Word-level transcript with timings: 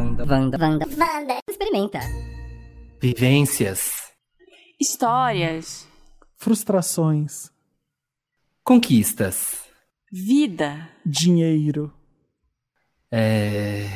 Vanda, 0.00 0.24
Vanda, 0.24 0.56
Vanda, 0.56 0.86
Vanda. 0.86 1.40
Experimenta. 1.46 2.00
Vivências. 3.02 4.10
Histórias. 4.80 5.86
Frustrações. 6.38 7.50
Conquistas. 8.64 9.64
Vida. 10.10 10.88
Dinheiro. 11.04 11.92
É. 13.12 13.86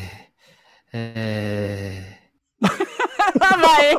É. 0.92 2.18
Vai. 3.40 3.96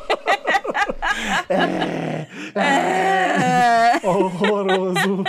É. 1.50 2.28
É. 2.56 4.08
Horroroso. 4.08 5.24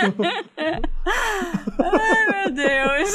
Ai, 1.79 2.27
meu 2.31 2.51
Deus. 2.53 3.09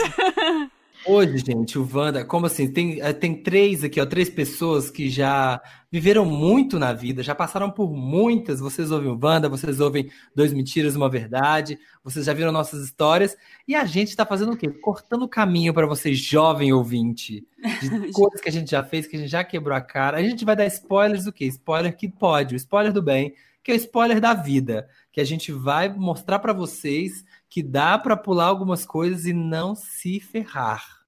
Hoje, 1.04 1.38
gente, 1.38 1.76
o 1.76 1.88
Wanda, 1.92 2.24
como 2.24 2.46
assim? 2.46 2.70
Tem, 2.70 3.00
eh, 3.00 3.12
tem 3.12 3.34
três 3.34 3.82
aqui, 3.82 4.00
ó, 4.00 4.06
três 4.06 4.30
pessoas 4.30 4.88
que 4.88 5.10
já 5.10 5.60
viveram 5.90 6.24
muito 6.24 6.78
na 6.78 6.92
vida, 6.92 7.24
já 7.24 7.34
passaram 7.34 7.70
por 7.72 7.92
muitas. 7.92 8.60
Vocês 8.60 8.92
ouvem 8.92 9.10
o 9.10 9.18
Wanda, 9.20 9.48
vocês 9.48 9.80
ouvem 9.80 10.08
Dois 10.34 10.52
Mentiras, 10.52 10.94
Uma 10.94 11.10
Verdade, 11.10 11.76
vocês 12.04 12.26
já 12.26 12.32
viram 12.32 12.52
nossas 12.52 12.84
histórias. 12.84 13.36
E 13.66 13.74
a 13.74 13.84
gente 13.84 14.14
tá 14.14 14.24
fazendo 14.24 14.52
o 14.52 14.56
quê? 14.56 14.68
Cortando 14.68 15.24
o 15.24 15.28
caminho 15.28 15.74
para 15.74 15.86
vocês, 15.86 16.18
jovem 16.18 16.72
ouvinte, 16.72 17.44
de 17.80 17.90
coisas 18.14 18.40
que 18.40 18.48
a 18.48 18.52
gente 18.52 18.70
já 18.70 18.84
fez, 18.84 19.06
que 19.06 19.16
a 19.16 19.18
gente 19.18 19.30
já 19.30 19.42
quebrou 19.42 19.76
a 19.76 19.80
cara. 19.80 20.18
A 20.18 20.22
gente 20.22 20.44
vai 20.44 20.54
dar 20.54 20.66
spoilers 20.66 21.24
do 21.24 21.32
quê? 21.32 21.46
Spoiler 21.46 21.96
que 21.96 22.08
pode, 22.08 22.54
o 22.54 22.56
spoiler 22.56 22.92
do 22.92 23.02
bem, 23.02 23.34
que 23.62 23.72
é 23.72 23.74
o 23.74 23.76
spoiler 23.76 24.20
da 24.20 24.34
vida, 24.34 24.88
que 25.10 25.20
a 25.20 25.24
gente 25.24 25.50
vai 25.50 25.88
mostrar 25.88 26.38
para 26.38 26.52
vocês 26.52 27.24
que 27.48 27.62
dá 27.62 27.98
para 27.98 28.16
pular 28.16 28.46
algumas 28.46 28.86
coisas 28.86 29.26
e 29.26 29.32
não 29.32 29.74
se 29.74 30.20
ferrar. 30.20 31.01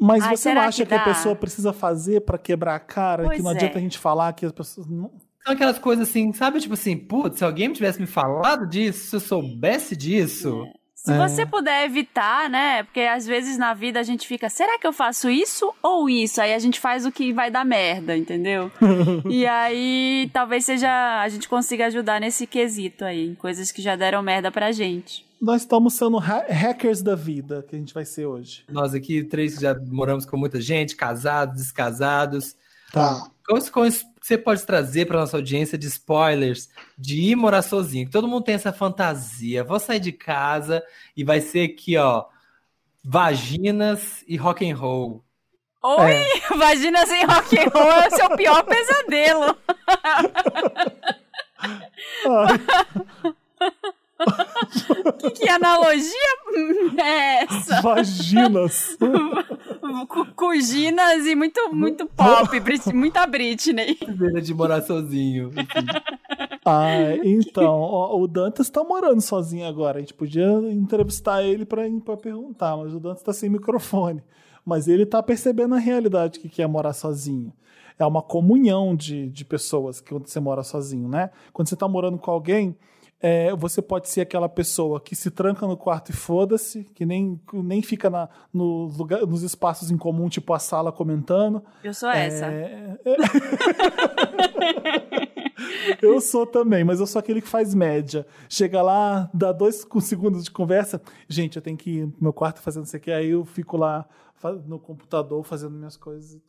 Mas 0.00 0.24
Ai, 0.24 0.36
você 0.36 0.54
não 0.54 0.62
acha 0.62 0.82
que 0.84 0.88
que, 0.88 0.94
a 0.94 1.04
pessoa 1.04 1.36
precisa 1.36 1.72
fazer 1.74 2.22
pra 2.22 2.38
quebrar 2.38 2.74
a 2.74 2.80
cara? 2.80 3.24
Pois 3.24 3.36
que 3.36 3.42
não 3.42 3.50
é. 3.50 3.54
adianta 3.54 3.78
a 3.78 3.82
gente 3.82 3.98
falar 3.98 4.32
que 4.32 4.46
as 4.46 4.52
pessoas. 4.52 4.86
Não... 4.86 5.10
São 5.44 5.54
aquelas 5.54 5.78
coisas 5.78 6.08
assim, 6.08 6.32
sabe? 6.32 6.60
Tipo 6.60 6.74
assim, 6.74 6.96
putz, 6.96 7.38
se 7.38 7.44
alguém 7.44 7.72
tivesse 7.72 8.00
me 8.00 8.06
falado 8.06 8.66
disso, 8.66 9.10
se 9.10 9.16
eu 9.16 9.20
soubesse 9.20 9.94
disso. 9.94 10.66
Se 10.94 11.12
É. 11.12 11.16
você 11.16 11.46
puder 11.46 11.84
evitar, 11.84 12.50
né? 12.50 12.82
Porque 12.82 13.00
às 13.00 13.26
vezes 13.26 13.56
na 13.56 13.72
vida 13.72 13.98
a 13.98 14.02
gente 14.02 14.26
fica, 14.26 14.50
será 14.50 14.78
que 14.78 14.86
eu 14.86 14.92
faço 14.92 15.30
isso 15.30 15.72
ou 15.82 16.10
isso? 16.10 16.42
Aí 16.42 16.52
a 16.52 16.58
gente 16.58 16.78
faz 16.78 17.06
o 17.06 17.12
que 17.12 17.32
vai 17.32 17.50
dar 17.50 17.64
merda, 17.64 18.14
entendeu? 18.14 18.70
e 19.28 19.46
aí 19.46 20.30
talvez 20.32 20.64
seja 20.66 21.22
a 21.22 21.28
gente 21.28 21.48
consiga 21.48 21.86
ajudar 21.86 22.20
nesse 22.20 22.46
quesito 22.46 23.04
aí, 23.04 23.28
em 23.28 23.34
coisas 23.34 23.72
que 23.72 23.80
já 23.80 23.96
deram 23.96 24.22
merda 24.22 24.50
pra 24.50 24.72
gente. 24.72 25.24
Nós 25.40 25.62
estamos 25.62 25.94
sendo 25.94 26.18
ha- 26.18 26.44
hackers 26.48 27.00
da 27.00 27.14
vida, 27.14 27.64
que 27.66 27.74
a 27.74 27.78
gente 27.78 27.94
vai 27.94 28.04
ser 28.04 28.26
hoje. 28.26 28.62
Nós 28.68 28.92
aqui, 28.92 29.24
três 29.24 29.54
que 29.56 29.62
já 29.62 29.74
moramos 29.74 30.26
com 30.26 30.36
muita 30.36 30.60
gente, 30.60 30.94
casados, 30.94 31.56
descasados. 31.56 32.54
Tá. 32.92 33.30
Quais 33.46 33.70
coisas 33.70 34.04
você 34.20 34.36
pode 34.36 34.62
trazer 34.66 35.06
para 35.06 35.20
nossa 35.20 35.38
audiência 35.38 35.78
de 35.78 35.86
spoilers 35.86 36.68
de 36.98 37.20
ir 37.22 37.36
morar 37.36 37.62
sozinho? 37.62 38.10
Todo 38.10 38.28
mundo 38.28 38.44
tem 38.44 38.54
essa 38.54 38.72
fantasia. 38.72 39.64
Vou 39.64 39.80
sair 39.80 40.00
de 40.00 40.12
casa 40.12 40.84
e 41.16 41.24
vai 41.24 41.40
ser 41.40 41.70
aqui, 41.70 41.96
ó, 41.96 42.26
vaginas 43.02 44.22
e 44.28 44.36
rock 44.36 44.70
and 44.70 44.76
roll. 44.76 45.24
Oi, 45.82 46.16
vagina 46.58 47.06
sem 47.06 47.24
rock 47.24 47.58
and 47.58 47.70
roll 47.72 47.90
é 47.90 48.08
o 48.08 48.10
seu 48.10 48.36
pior 48.36 48.62
pesadelo. 48.64 49.56
Que, 55.18 55.30
que 55.42 55.48
analogia 55.48 56.12
é 56.98 57.44
essa? 57.44 57.80
Vaginas. 57.80 58.96
Cu- 60.08 60.26
Cuginas 60.34 61.26
e 61.26 61.34
muito, 61.34 61.60
muito 61.74 62.06
pop, 62.06 62.48
muita 62.94 63.26
Britney. 63.26 63.98
Vida 64.08 64.40
de 64.40 64.54
morar 64.54 64.82
sozinho. 64.82 65.50
ah, 66.64 67.16
então, 67.24 67.80
ó, 67.80 68.18
o 68.18 68.26
Dantas 68.28 68.70
tá 68.70 68.82
morando 68.84 69.20
sozinho 69.20 69.66
agora. 69.66 69.98
A 69.98 70.00
gente 70.00 70.14
podia 70.14 70.46
entrevistar 70.70 71.42
ele 71.42 71.64
pra, 71.64 71.82
pra 72.04 72.16
perguntar, 72.16 72.76
mas 72.76 72.94
o 72.94 73.00
Dantas 73.00 73.22
tá 73.22 73.32
sem 73.32 73.48
microfone. 73.50 74.22
Mas 74.64 74.86
ele 74.88 75.06
tá 75.06 75.22
percebendo 75.22 75.74
a 75.74 75.78
realidade 75.78 76.38
que 76.38 76.48
que 76.48 76.62
é 76.62 76.66
morar 76.66 76.92
sozinho. 76.92 77.52
É 77.98 78.04
uma 78.06 78.22
comunhão 78.22 78.94
de, 78.94 79.28
de 79.28 79.44
pessoas 79.44 80.00
que 80.00 80.10
quando 80.10 80.26
você 80.26 80.40
mora 80.40 80.62
sozinho, 80.62 81.08
né? 81.08 81.30
Quando 81.52 81.68
você 81.68 81.76
tá 81.76 81.86
morando 81.88 82.16
com 82.18 82.30
alguém, 82.30 82.76
é, 83.22 83.54
você 83.54 83.82
pode 83.82 84.08
ser 84.08 84.22
aquela 84.22 84.48
pessoa 84.48 85.00
que 85.00 85.14
se 85.14 85.30
tranca 85.30 85.66
no 85.66 85.76
quarto 85.76 86.10
e 86.10 86.12
foda-se, 86.12 86.84
que 86.94 87.04
nem, 87.04 87.38
nem 87.52 87.82
fica 87.82 88.08
na, 88.08 88.28
no 88.52 88.86
lugar, 88.86 89.26
nos 89.26 89.42
espaços 89.42 89.90
em 89.90 89.96
comum, 89.98 90.28
tipo 90.28 90.54
a 90.54 90.58
sala 90.58 90.90
comentando. 90.90 91.62
Eu 91.84 91.92
sou 91.92 92.08
essa. 92.08 92.46
É, 92.46 92.98
é. 93.04 93.16
eu 96.00 96.20
sou 96.20 96.46
também, 96.46 96.84
mas 96.84 97.00
eu 97.00 97.06
sou 97.06 97.18
aquele 97.18 97.40
que 97.40 97.48
faz 97.48 97.74
média. 97.74 98.26
Chega 98.48 98.82
lá, 98.82 99.30
dá 99.32 99.52
dois 99.52 99.86
segundos 100.00 100.44
de 100.44 100.50
conversa. 100.50 101.00
Gente, 101.28 101.56
eu 101.56 101.62
tenho 101.62 101.76
que 101.76 101.98
ir 101.98 102.08
pro 102.08 102.22
meu 102.22 102.32
quarto 102.32 102.60
fazendo 102.60 102.84
isso 102.84 102.96
aqui. 102.96 103.10
Aí 103.10 103.30
eu 103.30 103.44
fico 103.44 103.76
lá 103.76 104.08
no 104.66 104.78
computador 104.78 105.42
fazendo 105.44 105.76
minhas 105.76 105.96
coisas. 105.96 106.40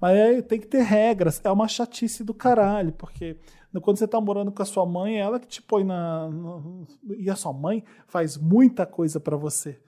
Mas 0.00 0.18
aí 0.18 0.42
tem 0.42 0.60
que 0.60 0.66
ter 0.66 0.82
regras. 0.82 1.40
É 1.42 1.50
uma 1.50 1.68
chatice 1.68 2.22
do 2.22 2.34
caralho, 2.34 2.92
porque 2.92 3.36
quando 3.82 3.98
você 3.98 4.06
tá 4.06 4.20
morando 4.20 4.52
com 4.52 4.62
a 4.62 4.66
sua 4.66 4.86
mãe, 4.86 5.16
é 5.16 5.20
ela 5.20 5.40
que 5.40 5.46
te 5.46 5.62
põe 5.62 5.84
na. 5.84 6.28
e 7.18 7.28
a 7.28 7.36
sua 7.36 7.52
mãe 7.52 7.84
faz 8.06 8.36
muita 8.36 8.86
coisa 8.86 9.18
pra 9.20 9.36
você. 9.36 9.78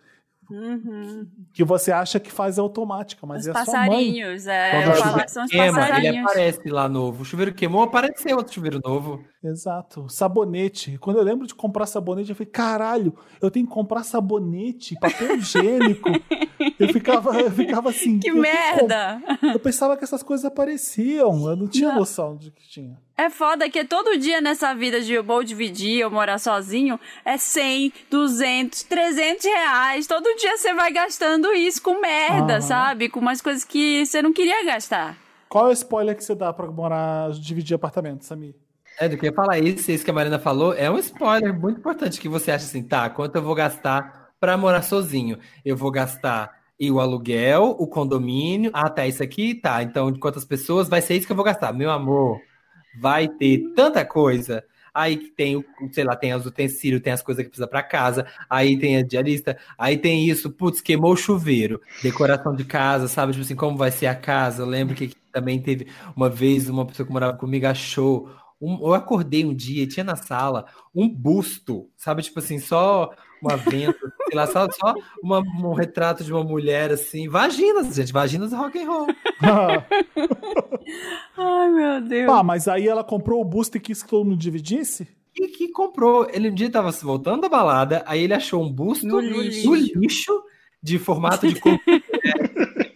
Uhum. 0.51 1.27
Que 1.53 1.63
você 1.63 1.93
acha 1.93 2.19
que 2.19 2.31
faz 2.33 2.59
automática, 2.59 3.27
mas 3.27 3.43
Os 3.43 3.49
é 3.49 3.51
a 3.51 3.65
sua 3.65 3.75
mãe. 3.81 3.89
passarinhos, 3.89 4.47
é. 4.47 4.71
Quando 4.71 4.97
Eu 4.97 5.03
falo 5.03 5.23
que 5.25 5.31
são 5.31 5.45
os 5.45 5.51
queima, 5.51 5.67
ele 5.67 5.75
passarinhos. 5.77 6.27
aparece 6.27 6.69
lá 6.71 6.89
novo. 6.89 7.23
O 7.23 7.25
chuveiro 7.25 7.53
queimou, 7.55 7.83
apareceu 7.83 8.37
outro 8.37 8.55
chuveiro 8.55 8.81
novo. 8.85 9.23
Exato. 9.45 10.07
Sabonete. 10.09 10.97
Quando 10.99 11.19
eu 11.19 11.23
lembro 11.23 11.47
de 11.47 11.55
comprar 11.55 11.87
sabonete, 11.87 12.31
eu 12.31 12.37
falei, 12.37 12.51
caralho, 12.51 13.15
eu 13.43 13.51
tenho 13.51 13.67
que 13.67 13.73
comprar 13.73 14.03
sabonete, 14.05 14.95
papel 14.99 15.37
higiênico. 15.37 16.09
eu, 16.79 16.89
ficava, 16.93 17.39
eu 17.41 17.51
ficava 17.51 17.91
assim. 17.91 18.19
Que 18.19 18.31
eu 18.31 18.37
merda! 18.37 19.21
comp- 19.41 19.43
Eu 19.55 19.61
pensava 19.61 19.97
que 19.97 20.05
essas 20.05 20.23
coisas 20.23 20.45
apareciam. 20.45 21.49
Eu 21.49 21.57
não 21.57 21.69
tinha 21.69 21.89
Não. 21.91 21.97
noção 22.01 22.37
de 22.37 22.51
que 22.51 22.67
tinha. 22.69 22.99
É 23.19 23.29
foda 23.29 23.69
que 23.69 23.83
todo 23.83 24.17
dia 24.17 24.41
nessa 24.41 24.73
vida 24.73 25.01
de 25.01 25.13
eu 25.13 25.25
vou 25.25 25.43
dividir, 25.43 25.99
eu 25.99 26.09
morar 26.09 26.39
sozinho, 26.39 27.01
é 27.25 27.37
100, 27.37 27.93
200, 28.09 28.85
300 28.85 29.45
reais. 29.45 30.07
Todo 30.07 30.37
dia 30.37 30.57
você 30.57 30.73
vai 30.73 30.93
gastando 30.93 31.53
isso 31.53 31.83
com 31.83 32.01
merda, 32.01 32.61
sabe? 32.61 33.09
Com 33.09 33.19
umas 33.19 33.41
coisas 33.41 33.65
que 33.65 34.07
você 34.07 34.23
não 34.23 34.33
queria 34.33 34.65
gastar. 34.65 35.17
Qual 35.49 35.67
é 35.67 35.71
o 35.71 35.73
spoiler 35.73 36.17
que 36.17 36.23
você 36.23 36.33
dá 36.33 36.53
pra 36.53 36.69
morar, 36.69 37.33
dividir 37.33 37.75
apartamento, 37.75 38.25
Samir? 38.25 38.55
É, 39.01 39.09
do 39.09 39.17
que 39.17 39.27
eu 39.27 39.31
ia 39.31 39.35
falar, 39.35 39.59
esse, 39.59 39.91
esse 39.91 40.05
que 40.05 40.11
a 40.13 40.15
Marina 40.15 40.39
falou 40.39 40.73
é 40.73 40.89
um 40.89 40.99
spoiler 40.99 41.53
muito 41.53 41.81
importante 41.81 42.21
que 42.21 42.29
você 42.29 42.53
acha 42.53 42.67
assim, 42.67 42.85
tá, 42.85 43.11
quanto 43.11 43.35
eu 43.35 43.43
vou 43.43 43.57
gastar 43.57 44.29
pra 44.39 44.57
morar 44.57 44.83
sozinho? 44.83 45.41
Eu 45.65 45.77
vou 45.77 45.91
gastar 45.91 46.57
e 46.79 46.89
o 46.89 47.01
aluguel, 47.01 47.75
o 47.81 47.89
condomínio, 47.89 48.71
ah, 48.73 48.89
tá, 48.89 49.09
isso 49.09 49.25
aqui, 49.25 49.57
tá, 49.57 49.83
então 49.83 50.13
de 50.13 50.21
quantas 50.21 50.45
pessoas, 50.45 50.89
vai 50.89 51.01
ser 51.01 51.17
isso 51.17 51.27
que 51.27 51.33
eu 51.33 51.37
vou 51.37 51.45
gastar. 51.45 51.73
Meu 51.73 51.91
amor, 51.91 52.41
vai 52.93 53.29
ter 53.29 53.73
tanta 53.75 54.05
coisa. 54.05 54.65
Aí 54.93 55.17
que 55.17 55.29
tem, 55.29 55.55
o, 55.57 55.65
sei 55.93 56.03
lá, 56.03 56.17
tem 56.17 56.35
os 56.35 56.45
utensílios, 56.45 57.01
tem 57.03 57.13
as 57.13 57.23
coisas 57.23 57.45
que 57.45 57.51
precisa 57.51 57.69
pra 57.69 57.83
casa, 57.83 58.27
aí 58.51 58.77
tem 58.79 58.97
a 58.97 59.03
diarista, 59.03 59.57
aí 59.79 59.97
tem 59.97 60.29
isso, 60.29 60.51
putz, 60.51 60.81
queimou 60.81 61.13
o 61.13 61.17
chuveiro, 61.17 61.81
decoração 62.03 62.55
de 62.55 62.65
casa, 62.65 63.07
sabe? 63.07 63.33
Tipo 63.33 63.45
assim, 63.45 63.55
como 63.55 63.77
vai 63.77 63.93
ser 63.93 64.07
a 64.07 64.15
casa? 64.15 64.63
Eu 64.63 64.67
lembro 64.67 64.97
que 64.97 65.15
também 65.33 65.61
teve 65.63 65.87
uma 66.17 66.29
vez 66.29 66.69
uma 66.69 66.85
pessoa 66.87 67.07
que 67.07 67.13
morava 67.13 67.37
comigo 67.37 67.67
achou. 67.67 68.29
um- 68.61 68.79
eu 68.89 68.93
acordei 68.93 69.45
um 69.45 69.55
dia 69.55 69.85
e 69.85 69.87
tinha 69.87 70.03
na 70.03 70.17
sala 70.17 70.67
um 70.93 71.09
busto, 71.09 71.89
sabe? 71.97 72.23
Tipo 72.23 72.41
assim, 72.41 72.59
só 72.59 73.13
uma 73.43 73.57
venda, 73.57 73.97
sei 74.29 74.35
lá, 74.37 74.47
só, 74.47 74.67
só 74.71 74.95
uma- 75.23 75.41
um 75.41 75.73
retrato 75.73 76.23
de 76.25 76.33
uma 76.33 76.43
mulher 76.45 76.91
assim. 76.93 77.29
Vaginas, 77.29 77.95
gente, 77.95 78.13
vaginas 78.13 78.53
rock 78.53 78.79
and 78.79 78.87
roll. 78.89 79.07
Ai, 81.37 81.71
meu 81.71 82.01
Deus. 82.01 82.27
Pá, 82.27 82.43
mas 82.43 82.69
aí 82.69 82.89
ela 82.89 83.05
comprou 83.05 83.41
o 83.41 83.45
busto 83.45 83.77
e 83.77 83.81
quis 83.81 84.03
que 84.03 84.09
todo 84.09 84.25
mundo 84.25 84.39
dividisse? 84.39 85.07
E 85.37 85.49
que 85.49 85.69
comprou. 85.69 86.27
Ele 86.33 86.51
um 86.51 86.55
dia 86.55 86.71
tava 86.71 86.91
se 86.93 87.05
voltando 87.05 87.43
da 87.43 87.49
balada, 87.49 88.03
aí 88.07 88.23
ele 88.23 88.35
achou 88.35 88.63
um 88.63 88.73
busto 88.73 89.07
No 89.07 89.21
no 89.23 89.41
lixo. 89.43 89.75
lixo, 89.75 90.43
de 90.83 90.99
formato 90.99 91.47
de 91.47 91.61
corpo. 91.61 91.81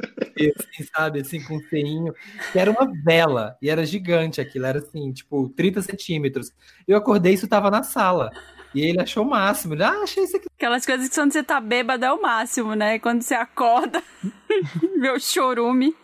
assim, 0.43 0.85
sabe, 0.93 1.21
assim, 1.21 1.41
com 1.45 1.57
um 1.57 1.61
feinho, 1.61 2.13
que 2.51 2.59
era 2.59 2.69
uma 2.69 2.91
vela, 3.05 3.57
e 3.63 3.71
era 3.71 3.87
gigante 3.87 4.41
aquilo, 4.41 4.67
era 4.67 4.81
assim, 4.81 5.13
tipo, 5.13 5.49
30 5.51 5.81
centímetros. 5.83 6.51
Eu 6.89 6.97
acordei, 6.97 7.35
isso 7.35 7.47
tava 7.47 7.71
na 7.71 7.85
sala. 7.85 8.29
E 8.75 8.81
ele 8.81 9.01
achou 9.01 9.25
o 9.25 9.29
máximo. 9.29 9.75
Ele, 9.75 9.85
ah, 9.85 10.03
achei 10.03 10.25
isso 10.25 10.37
aqui. 10.37 10.47
Aquelas 10.57 10.87
coisas 10.87 11.09
que 11.09 11.15
quando 11.15 11.33
você 11.33 11.43
tá 11.43 11.61
bêbado 11.61 12.05
é 12.05 12.13
o 12.13 12.23
máximo, 12.23 12.75
né? 12.75 12.99
Quando 12.99 13.23
você 13.23 13.35
acorda, 13.35 14.03
o 15.15 15.21
chorume. 15.21 15.95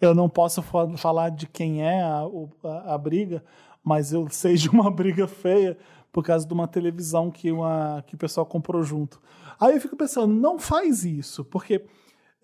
Eu 0.00 0.14
não 0.14 0.28
posso 0.28 0.62
fa- 0.62 0.88
falar 0.96 1.30
de 1.30 1.46
quem 1.46 1.82
é 1.82 2.02
a, 2.02 2.22
a- 2.64 2.94
a 2.94 2.98
briga, 2.98 3.44
mas 3.82 4.12
eu 4.12 4.28
sei 4.30 4.54
de 4.56 4.68
uma 4.68 4.90
briga 4.92 5.26
feia 5.26 5.78
por 6.12 6.24
causa 6.24 6.46
de 6.46 6.52
uma 6.52 6.68
televisão 6.68 7.30
que, 7.30 7.50
uma, 7.50 8.02
que 8.06 8.14
o 8.14 8.18
pessoal 8.18 8.46
comprou 8.46 8.82
junto. 8.82 9.20
Aí 9.60 9.74
eu 9.74 9.80
fico 9.80 9.96
pensando, 9.96 10.32
não 10.34 10.58
faz 10.58 11.04
isso, 11.04 11.44
porque 11.44 11.84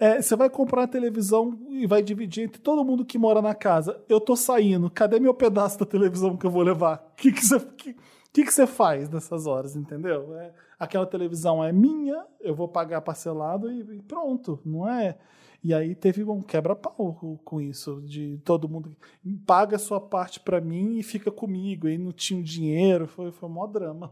É, 0.01 0.21
você 0.23 0.37
vai 0.37 0.51
comprar 0.51 0.85
a 0.85 0.89
televisão 0.89 1.59
e 1.71 1.87
vai 1.87 2.03
dividir 2.03 2.45
entre 2.45 2.61
todo 2.61 2.85
mundo 2.85 3.05
que 3.05 3.19
mora 3.19 3.43
na 3.43 3.55
casa. 3.55 4.03
Eu 4.09 4.21
tô 4.21 4.37
saindo, 4.37 4.91
cadê 4.91 5.21
meu 5.21 5.35
pedaço 5.35 5.79
da 5.79 5.87
televisão 5.87 6.37
que 6.37 6.47
eu 6.47 6.51
vou 6.51 6.63
levar? 6.63 7.07
O 7.13 7.17
que, 7.17 7.33
que, 7.33 7.45
você, 7.47 7.61
que, 7.79 7.97
que, 8.33 8.45
que 8.45 8.53
você 8.53 8.67
faz 8.67 9.09
nessas 9.09 9.47
horas, 9.47 9.77
entendeu? 9.77 10.35
É, 10.37 10.53
aquela 10.79 11.07
televisão 11.07 11.63
é 11.63 11.73
minha, 11.73 12.25
eu 12.41 12.55
vou 12.55 12.69
pagar 12.69 13.01
parcelado 13.01 13.71
e, 13.71 13.81
e 13.81 14.03
pronto, 14.03 14.61
não 14.65 14.89
é? 14.89 15.17
E 15.63 15.75
aí 15.75 15.95
teve 15.95 16.25
um 16.25 16.41
quebra-pau 16.41 17.39
com 17.45 17.61
isso, 17.61 18.01
de 18.07 18.39
todo 18.45 18.69
mundo 18.69 18.97
paga 19.47 19.79
sua 19.79 20.01
parte 20.01 20.41
para 20.41 20.59
mim 20.61 20.99
e 20.99 21.03
fica 21.03 21.31
comigo, 21.31 21.87
e 21.87 21.99
não 21.99 22.13
tinha 22.13 22.43
dinheiro, 22.43 23.07
foi, 23.07 23.31
foi 23.31 23.49
maior 23.49 23.67
drama. 23.67 24.11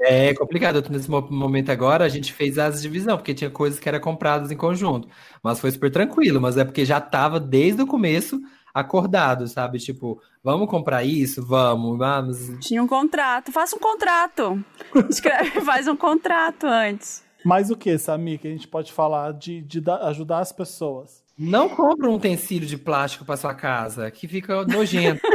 É 0.00 0.32
complicado. 0.34 0.82
Nesse 0.90 1.10
momento 1.10 1.70
agora, 1.70 2.04
a 2.04 2.08
gente 2.08 2.32
fez 2.32 2.58
as 2.58 2.80
divisão, 2.80 3.18
porque 3.18 3.34
tinha 3.34 3.50
coisas 3.50 3.78
que 3.78 3.86
eram 3.86 4.00
compradas 4.00 4.50
em 4.50 4.56
conjunto. 4.56 5.06
Mas 5.42 5.60
foi 5.60 5.70
super 5.70 5.90
tranquilo, 5.90 6.40
mas 6.40 6.56
é 6.56 6.64
porque 6.64 6.84
já 6.84 6.96
estava 6.96 7.38
desde 7.38 7.82
o 7.82 7.86
começo 7.86 8.40
acordado, 8.74 9.46
sabe? 9.46 9.78
Tipo, 9.78 10.20
vamos 10.42 10.68
comprar 10.68 11.04
isso? 11.04 11.46
Vamos, 11.46 11.96
vamos. 11.96 12.58
Tinha 12.60 12.82
um 12.82 12.88
contrato. 12.88 13.52
Faça 13.52 13.76
um 13.76 13.78
contrato. 13.78 14.62
Escreve, 15.08 15.60
faz 15.60 15.86
um 15.86 15.96
contrato 15.96 16.66
antes. 16.66 17.22
Mais 17.44 17.70
o 17.70 17.76
que, 17.76 17.96
Sami, 17.96 18.36
que 18.38 18.48
a 18.48 18.50
gente 18.50 18.66
pode 18.66 18.90
falar 18.92 19.32
de, 19.32 19.60
de 19.60 19.80
ajudar 20.02 20.40
as 20.40 20.50
pessoas? 20.50 21.22
Não 21.38 21.68
compra 21.68 22.08
um 22.08 22.14
utensílio 22.14 22.66
de 22.66 22.78
plástico 22.78 23.24
para 23.24 23.36
sua 23.36 23.54
casa, 23.54 24.10
que 24.10 24.26
fica 24.26 24.64
nojento. 24.64 25.20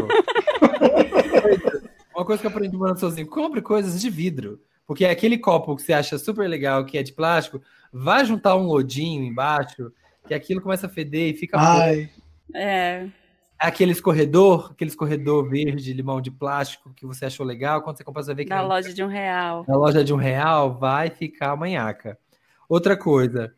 Uma 2.16 2.26
coisa 2.26 2.42
que 2.42 2.48
eu 2.48 2.52
aprendi 2.52 2.76
morando 2.76 3.00
sozinho, 3.00 3.28
compre 3.28 3.62
coisas 3.62 4.02
de 4.02 4.10
vidro. 4.10 4.60
Porque 4.88 5.06
aquele 5.06 5.38
copo 5.38 5.76
que 5.76 5.84
você 5.84 5.94
acha 5.94 6.18
super 6.18 6.50
legal, 6.50 6.84
que 6.84 6.98
é 6.98 7.04
de 7.04 7.14
plástico, 7.14 7.62
vai 7.94 8.26
juntar 8.26 8.56
um 8.56 8.66
lodinho 8.66 9.24
embaixo, 9.24 9.92
que 10.28 10.34
aquilo 10.34 10.62
começa 10.62 10.88
a 10.88 10.90
feder 10.90 11.34
e 11.34 11.38
fica. 11.38 11.58
Ai. 11.60 12.10
É. 12.54 13.08
Aquele 13.60 13.92
escorredor, 13.92 14.70
aquele 14.72 14.90
escorredor 14.90 15.50
verde, 15.50 15.92
limão 15.92 16.22
de 16.22 16.32
plástico 16.32 16.94
que 16.94 17.06
você 17.06 17.26
achou 17.26 17.46
legal, 17.46 17.82
quando 17.82 17.98
você 17.98 18.04
compra, 18.04 18.24
você 18.24 18.34
vê 18.34 18.46
que. 18.46 18.50
Na 18.50 18.62
loja 18.62 18.94
de 18.94 19.04
um 19.04 19.08
real. 19.08 19.66
Na 19.68 19.76
loja 19.76 20.04
de 20.04 20.14
um 20.14 20.18
real, 20.18 20.78
vai 20.78 21.10
ficar 21.10 21.56
manhaca. 21.58 22.18
Outra 22.70 22.96
coisa, 22.96 23.54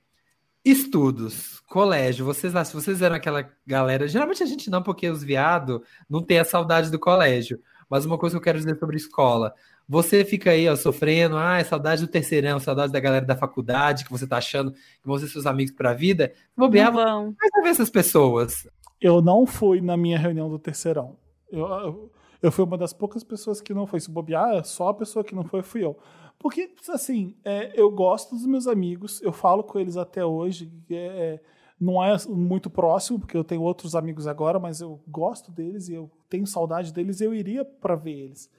estudos, 0.66 1.60
colégio. 1.68 2.26
Vocês, 2.26 2.54
se 2.68 2.74
vocês 2.74 3.02
eram 3.02 3.16
aquela 3.16 3.48
galera. 3.66 4.08
Geralmente 4.08 4.42
a 4.42 4.46
gente 4.46 4.70
não, 4.70 4.82
porque 4.82 5.10
os 5.10 5.24
viados 5.24 5.82
não 6.10 6.24
tem 6.24 6.40
a 6.40 6.46
saudade 6.46 6.90
do 6.90 6.98
colégio. 6.98 7.60
Mas 7.90 8.06
uma 8.06 8.18
coisa 8.18 8.36
que 8.36 8.38
eu 8.38 8.44
quero 8.44 8.58
dizer 8.58 8.80
sobre 8.80 8.96
escola. 8.96 9.54
Você 9.88 10.24
fica 10.24 10.52
aí, 10.52 10.70
ó, 10.70 10.76
sofrendo, 10.78 11.36
ah, 11.36 11.60
é 11.60 11.64
saudade 11.66 12.02
do 12.02 12.08
terceirão, 12.08 12.58
saudade 12.58 12.94
da 12.94 13.00
galera 13.02 13.26
da 13.26 13.36
faculdade, 13.36 14.06
que 14.06 14.12
você 14.12 14.26
tá 14.26 14.38
achando 14.38 14.72
que 14.72 15.06
vão 15.06 15.18
ser 15.18 15.28
seus 15.28 15.46
amigos 15.46 15.74
pra 15.74 15.94
vida. 15.94 16.32
Bobear, 16.56 16.94
vão. 16.94 17.36
Vai 17.38 17.64
ver 17.64 17.70
essas 17.70 17.90
pessoas. 17.90 18.66
Eu 19.02 19.22
não 19.22 19.46
fui 19.46 19.82
na 19.82 19.98
minha 19.98 20.18
reunião 20.18 20.50
do 20.50 20.60
terceirão. 20.60 21.18
Eu, 21.52 22.12
eu, 22.42 22.52
fui 22.52 22.64
uma 22.64 22.78
das 22.78 22.94
poucas 22.94 23.24
pessoas 23.24 23.60
que 23.60 23.74
não 23.74 23.88
foi. 23.88 24.00
Se 24.00 24.10
bobear, 24.10 24.64
só 24.64 24.90
a 24.90 24.94
pessoa 24.94 25.26
que 25.26 25.34
não 25.34 25.44
foi 25.44 25.64
fui 25.64 25.84
eu. 25.84 25.98
Porque, 26.38 26.72
assim, 26.90 27.36
é, 27.44 27.72
eu 27.80 27.92
gosto 27.92 28.36
dos 28.36 28.46
meus 28.46 28.68
amigos, 28.68 29.22
eu 29.22 29.32
falo 29.32 29.64
com 29.64 29.80
eles 29.80 29.98
até 29.98 30.26
hoje. 30.26 30.72
É, 30.90 31.40
não 31.80 32.04
é 32.04 32.16
muito 32.30 32.70
próximo, 32.70 33.20
porque 33.20 33.36
eu 33.36 33.44
tenho 33.44 33.64
outros 33.64 33.96
amigos 33.96 34.28
agora, 34.28 34.60
mas 34.60 34.82
eu 34.82 35.02
gosto 35.08 35.52
deles 35.52 35.90
e 35.90 35.94
eu 35.96 36.12
tenho 36.30 36.46
saudade 36.46 36.94
deles, 36.94 37.22
eu 37.22 37.34
iria 37.34 37.66
para 37.66 37.96
ver 37.96 38.12
eles. 38.12 38.50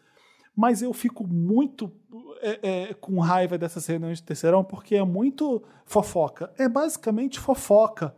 Mas 0.56 0.82
eu 0.82 0.92
fico 0.92 1.26
muito 1.26 1.90
é, 2.40 2.88
é, 2.90 2.94
com 2.94 3.18
raiva 3.20 3.56
dessas 3.56 3.86
reuniões 3.86 4.18
de 4.18 4.24
terceirão, 4.24 4.64
porque 4.64 4.96
é 4.96 5.04
muito 5.04 5.62
fofoca. 5.86 6.52
É 6.58 6.68
basicamente 6.68 7.38
fofoca. 7.38 8.14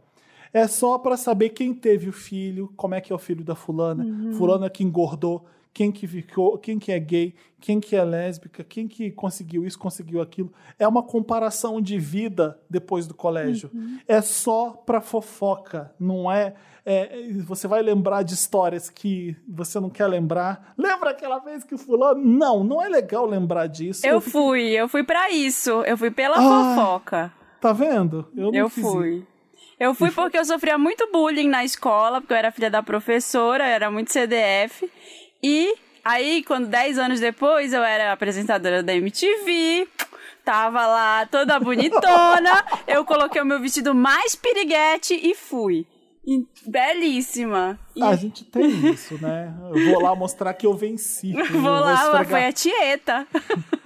É 0.55 0.69
só 0.69 0.97
para 0.99 1.17
saber 1.17 1.49
quem 1.49 1.75
teve 1.75 2.09
o 2.09 2.13
filho, 2.13 2.73
como 2.77 2.95
é 2.95 3.01
que 3.01 3.13
é 3.13 3.17
o 3.17 3.19
filho 3.19 3.43
da 3.43 3.57
fulana, 3.57 4.05
uhum. 4.05 4.35
fulana 4.35 4.71
que 4.71 4.85
engordou, 4.85 5.45
quem 5.73 5.91
que 5.91 6.07
ficou, 6.07 6.57
quem 6.57 6.79
que 6.79 6.93
é 6.93 6.99
gay, 7.01 7.35
quem 7.61 7.81
que 7.81 7.97
é 7.97 8.05
lésbica, 8.05 8.63
quem 8.63 8.87
que 8.87 9.11
conseguiu 9.11 9.67
isso, 9.67 9.77
conseguiu 9.77 10.23
aquilo. 10.23 10.53
É 10.79 10.87
uma 10.87 11.03
comparação 11.03 11.81
de 11.81 11.99
vida 11.99 12.57
depois 12.71 13.09
do 13.09 13.15
colégio. 13.15 13.69
Uhum. 13.75 13.99
É 14.07 14.21
só 14.21 14.71
para 14.71 15.01
fofoca, 15.01 15.93
não 15.99 16.31
é, 16.31 16.55
é, 16.87 17.33
Você 17.45 17.67
vai 17.67 17.83
lembrar 17.83 18.23
de 18.23 18.35
histórias 18.35 18.89
que 18.89 19.37
você 19.49 19.81
não 19.81 19.91
quer 19.91 20.07
lembrar. 20.07 20.73
Lembra 20.79 21.11
aquela 21.11 21.41
vez 21.41 21.65
que 21.65 21.75
o 21.75 21.79
fulano? 21.79 22.25
Não, 22.25 22.63
não 22.63 22.81
é 22.81 22.89
legal 22.89 23.27
lembrar 23.27 23.67
disso. 23.67 24.07
Eu, 24.07 24.15
eu 24.15 24.21
fui, 24.21 24.69
eu 24.71 24.89
fui 24.89 25.03
para 25.03 25.33
isso. 25.33 25.71
Eu 25.83 25.99
fui 25.99 26.13
pela 26.13 26.37
ah, 26.37 26.77
fofoca. 26.77 27.33
Tá 27.61 27.73
vendo? 27.73 28.29
Eu, 28.37 28.55
eu 28.55 28.69
fui. 28.69 29.17
Isso. 29.17 29.34
Eu 29.79 29.95
fui 29.95 30.11
porque 30.11 30.39
eu 30.39 30.45
sofria 30.45 30.79
muito 30.79 31.09
bullying 31.13 31.49
na 31.49 31.65
escola, 31.65 32.21
porque 32.21 32.33
eu 32.33 32.39
era 32.39 32.53
filha 32.53 32.71
da 32.71 32.83
professora, 32.83 33.65
eu 33.65 33.71
era 33.71 33.91
muito 33.91 34.13
CDF. 34.13 34.89
E 35.43 35.75
aí, 36.05 36.43
quando 36.45 36.67
10 36.69 36.99
anos 36.99 37.21
depois, 37.21 37.73
eu 37.73 37.83
era 37.83 38.13
apresentadora 38.13 38.83
da 38.83 38.95
MTV, 38.95 39.89
tava 40.45 40.87
lá 40.87 41.27
toda 41.27 41.59
bonitona, 41.59 42.65
eu 42.87 43.05
coloquei 43.05 43.41
o 43.41 43.47
meu 43.47 43.61
vestido 43.61 43.95
mais 43.95 44.35
piriguete 44.35 45.15
e 45.15 45.35
fui. 45.35 45.87
E, 46.27 46.43
belíssima. 46.67 47.79
E... 47.95 48.03
A 48.03 48.17
gente 48.17 48.45
tem 48.45 48.67
isso, 48.91 49.21
né? 49.21 49.53
Eu 49.75 49.93
vou 49.93 50.03
lá 50.03 50.17
mostrar 50.17 50.55
que 50.55 50.67
eu 50.67 50.75
venci. 50.75 51.33
vou 51.53 51.63
lá, 51.63 52.13
vou 52.13 52.25
foi 52.25 52.47
a 52.47 52.53
Tieta. 52.53 53.27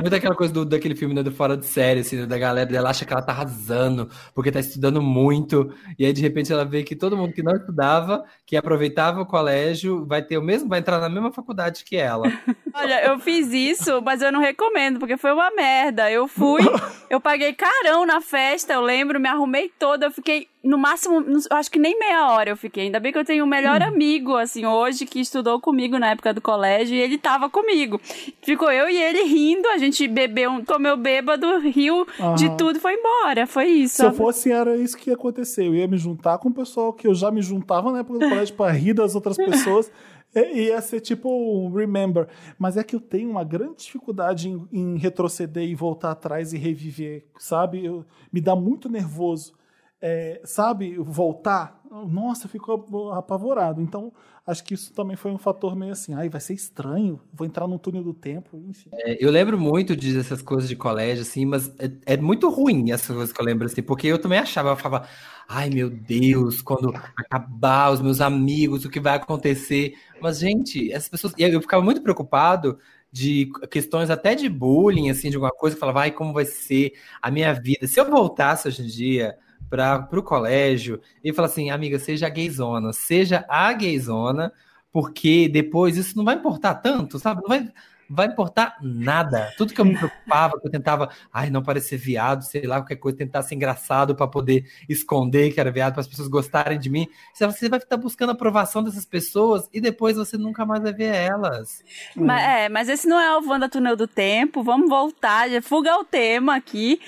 É 0.00 0.02
muito 0.02 0.14
aquela 0.14 0.34
coisa 0.34 0.50
do, 0.50 0.64
daquele 0.64 0.94
filme 0.94 1.14
né, 1.14 1.22
do 1.22 1.30
Fora 1.30 1.54
de 1.58 1.66
Série, 1.66 2.00
assim, 2.00 2.26
da 2.26 2.38
galera 2.38 2.64
dela 2.66 2.88
acha 2.88 3.04
que 3.04 3.12
ela 3.12 3.20
tá 3.20 3.32
arrasando, 3.32 4.08
porque 4.34 4.50
tá 4.50 4.58
estudando 4.58 5.02
muito, 5.02 5.70
e 5.98 6.06
aí 6.06 6.12
de 6.14 6.22
repente 6.22 6.50
ela 6.50 6.64
vê 6.64 6.82
que 6.82 6.96
todo 6.96 7.18
mundo 7.18 7.34
que 7.34 7.42
não 7.42 7.54
estudava, 7.54 8.24
que 8.46 8.56
aproveitava 8.56 9.20
o 9.20 9.26
colégio, 9.26 10.06
vai 10.06 10.22
ter 10.22 10.38
o 10.38 10.42
mesmo, 10.42 10.70
vai 10.70 10.78
entrar 10.78 11.00
na 11.00 11.10
mesma 11.10 11.30
faculdade 11.30 11.84
que 11.84 11.98
ela. 11.98 12.32
Olha, 12.72 13.04
eu 13.04 13.18
fiz 13.18 13.52
isso, 13.52 14.00
mas 14.00 14.22
eu 14.22 14.32
não 14.32 14.40
recomendo, 14.40 14.98
porque 14.98 15.18
foi 15.18 15.32
uma 15.32 15.50
merda. 15.50 16.10
Eu 16.10 16.26
fui, 16.26 16.62
eu 17.10 17.20
paguei 17.20 17.52
carão 17.52 18.06
na 18.06 18.22
festa, 18.22 18.72
eu 18.72 18.80
lembro, 18.80 19.20
me 19.20 19.28
arrumei 19.28 19.70
toda, 19.78 20.06
eu 20.06 20.10
fiquei 20.10 20.48
no 20.62 20.76
máximo, 20.76 21.24
acho 21.50 21.70
que 21.70 21.78
nem 21.78 21.98
meia 21.98 22.28
hora 22.28 22.50
eu 22.50 22.56
fiquei. 22.56 22.84
Ainda 22.84 23.00
bem 23.00 23.12
que 23.12 23.18
eu 23.18 23.24
tenho 23.24 23.44
um 23.44 23.48
melhor 23.48 23.80
hum. 23.80 23.86
amigo, 23.86 24.36
assim, 24.36 24.66
hoje, 24.66 25.06
que 25.06 25.18
estudou 25.18 25.58
comigo 25.58 25.98
na 25.98 26.10
época 26.10 26.34
do 26.34 26.40
colégio, 26.40 26.94
e 26.94 27.00
ele 27.00 27.16
tava 27.16 27.48
comigo. 27.48 27.98
Ficou 28.42 28.70
eu 28.70 28.88
e 28.88 28.96
ele 28.96 29.22
rindo, 29.22 29.66
a 29.68 29.78
gente 29.78 30.06
bebeu, 30.06 30.62
comeu 30.66 30.96
bêbado, 30.96 31.58
riu 31.60 32.06
uhum. 32.18 32.34
de 32.34 32.54
tudo 32.56 32.76
e 32.76 32.80
foi 32.80 32.94
embora. 32.94 33.46
Foi 33.46 33.66
isso. 33.66 33.96
Se 33.96 34.04
eu 34.04 34.12
fosse, 34.12 34.52
era 34.52 34.76
isso 34.76 34.96
que 34.98 35.08
ia 35.08 35.14
acontecer. 35.14 35.66
Eu 35.66 35.74
ia 35.74 35.88
me 35.88 35.96
juntar 35.96 36.36
com 36.38 36.50
o 36.50 36.54
pessoal 36.54 36.92
que 36.92 37.06
eu 37.06 37.14
já 37.14 37.30
me 37.30 37.40
juntava 37.40 37.90
na 37.90 38.00
época 38.00 38.18
do 38.18 38.28
colégio 38.28 38.54
pra 38.54 38.70
rir 38.70 38.92
das 38.92 39.14
outras 39.14 39.36
pessoas. 39.40 39.90
ia 40.34 40.78
ser 40.82 41.00
tipo 41.00 41.30
um 41.30 41.72
remember. 41.72 42.28
Mas 42.58 42.76
é 42.76 42.84
que 42.84 42.94
eu 42.94 43.00
tenho 43.00 43.30
uma 43.30 43.44
grande 43.44 43.78
dificuldade 43.78 44.50
em, 44.50 44.68
em 44.70 44.98
retroceder 44.98 45.64
e 45.64 45.74
voltar 45.74 46.10
atrás 46.10 46.52
e 46.52 46.58
reviver, 46.58 47.24
sabe? 47.38 47.82
Eu, 47.82 48.04
me 48.30 48.42
dá 48.42 48.54
muito 48.54 48.90
nervoso 48.90 49.58
é, 50.00 50.40
sabe, 50.44 50.96
voltar, 50.98 51.80
nossa, 51.90 52.48
ficou 52.48 53.12
apavorado. 53.12 53.80
Então, 53.82 54.12
acho 54.46 54.64
que 54.64 54.74
isso 54.74 54.92
também 54.94 55.16
foi 55.16 55.30
um 55.30 55.38
fator 55.38 55.76
meio 55.76 55.92
assim, 55.92 56.14
ai, 56.14 56.28
vai 56.28 56.40
ser 56.40 56.54
estranho, 56.54 57.20
vou 57.32 57.46
entrar 57.46 57.66
no 57.66 57.78
túnel 57.78 58.02
do 58.02 58.14
tempo, 58.14 58.62
enfim. 58.68 58.90
É, 58.92 59.22
eu 59.22 59.30
lembro 59.30 59.58
muito 59.58 59.94
dessas 59.96 60.40
coisas 60.40 60.68
de 60.68 60.76
colégio, 60.76 61.22
assim, 61.22 61.44
mas 61.44 61.68
é, 61.78 62.14
é, 62.14 62.16
muito 62.16 62.48
ruim 62.48 62.92
essas 62.92 63.14
coisas 63.14 63.32
que 63.32 63.40
eu 63.40 63.44
lembro, 63.44 63.66
assim, 63.66 63.82
porque 63.82 64.06
eu 64.06 64.18
também 64.18 64.38
achava, 64.38 64.70
eu 64.70 64.76
falava, 64.76 65.06
ai, 65.48 65.68
meu 65.68 65.90
Deus, 65.90 66.62
quando 66.62 66.94
acabar 67.16 67.92
os 67.92 68.00
meus 68.00 68.20
amigos, 68.20 68.84
o 68.84 68.90
que 68.90 69.00
vai 69.00 69.16
acontecer? 69.16 69.94
Mas, 70.20 70.38
gente, 70.38 70.92
essas 70.92 71.08
pessoas, 71.08 71.34
eu 71.36 71.60
ficava 71.60 71.82
muito 71.82 72.02
preocupado 72.02 72.78
de 73.12 73.50
questões 73.70 74.08
até 74.08 74.36
de 74.36 74.48
bullying, 74.48 75.10
assim, 75.10 75.28
de 75.28 75.36
alguma 75.36 75.52
coisa, 75.52 75.74
eu 75.74 75.80
falava, 75.80 76.02
ai, 76.02 76.12
como 76.12 76.32
vai 76.32 76.44
ser 76.44 76.92
a 77.20 77.30
minha 77.30 77.52
vida? 77.52 77.86
Se 77.88 77.98
eu 77.98 78.08
voltasse 78.08 78.68
hoje 78.68 78.82
em 78.82 78.86
dia 78.86 79.36
para 79.70 80.08
o 80.12 80.22
colégio 80.22 81.00
e 81.22 81.32
falar 81.32 81.46
assim, 81.46 81.70
amiga, 81.70 81.98
seja 81.98 82.26
a 82.26 82.30
gayzona, 82.30 82.92
seja 82.92 83.44
a 83.48 83.72
gayzona, 83.72 84.52
porque 84.92 85.48
depois 85.48 85.96
isso 85.96 86.16
não 86.16 86.24
vai 86.24 86.34
importar 86.34 86.74
tanto, 86.74 87.18
sabe? 87.18 87.40
Não 87.40 87.48
vai, 87.48 87.72
vai 88.10 88.26
importar 88.26 88.76
nada. 88.82 89.54
Tudo 89.56 89.72
que 89.72 89.80
eu 89.80 89.84
me 89.84 89.96
preocupava, 89.96 90.58
que 90.60 90.66
eu 90.66 90.70
tentava, 90.70 91.08
ai, 91.32 91.48
não 91.48 91.62
parecer 91.62 91.96
viado, 91.96 92.42
sei 92.42 92.66
lá, 92.66 92.80
qualquer 92.80 92.96
coisa, 92.96 93.16
tentar 93.16 93.42
ser 93.42 93.54
engraçado 93.54 94.16
para 94.16 94.26
poder 94.26 94.64
esconder 94.88 95.52
que 95.52 95.60
era 95.60 95.70
viado, 95.70 95.92
para 95.92 96.00
as 96.00 96.08
pessoas 96.08 96.26
gostarem 96.26 96.78
de 96.78 96.90
mim. 96.90 97.06
Você 97.32 97.68
vai 97.68 97.78
estar 97.78 97.96
buscando 97.96 98.30
a 98.30 98.32
aprovação 98.32 98.82
dessas 98.82 99.04
pessoas 99.04 99.68
e 99.72 99.80
depois 99.80 100.16
você 100.16 100.36
nunca 100.36 100.66
mais 100.66 100.82
vai 100.82 100.92
ver 100.92 101.14
elas. 101.14 101.84
Mas, 102.16 102.42
é, 102.42 102.68
mas 102.68 102.88
esse 102.88 103.06
não 103.06 103.20
é 103.20 103.38
o 103.38 103.48
Wanda 103.48 103.68
Túnel 103.68 103.94
do 103.94 104.08
Tempo. 104.08 104.64
Vamos 104.64 104.88
voltar, 104.88 105.48
já 105.48 105.62
fuga 105.62 105.96
o 105.96 106.04
tema 106.04 106.56
aqui. 106.56 107.00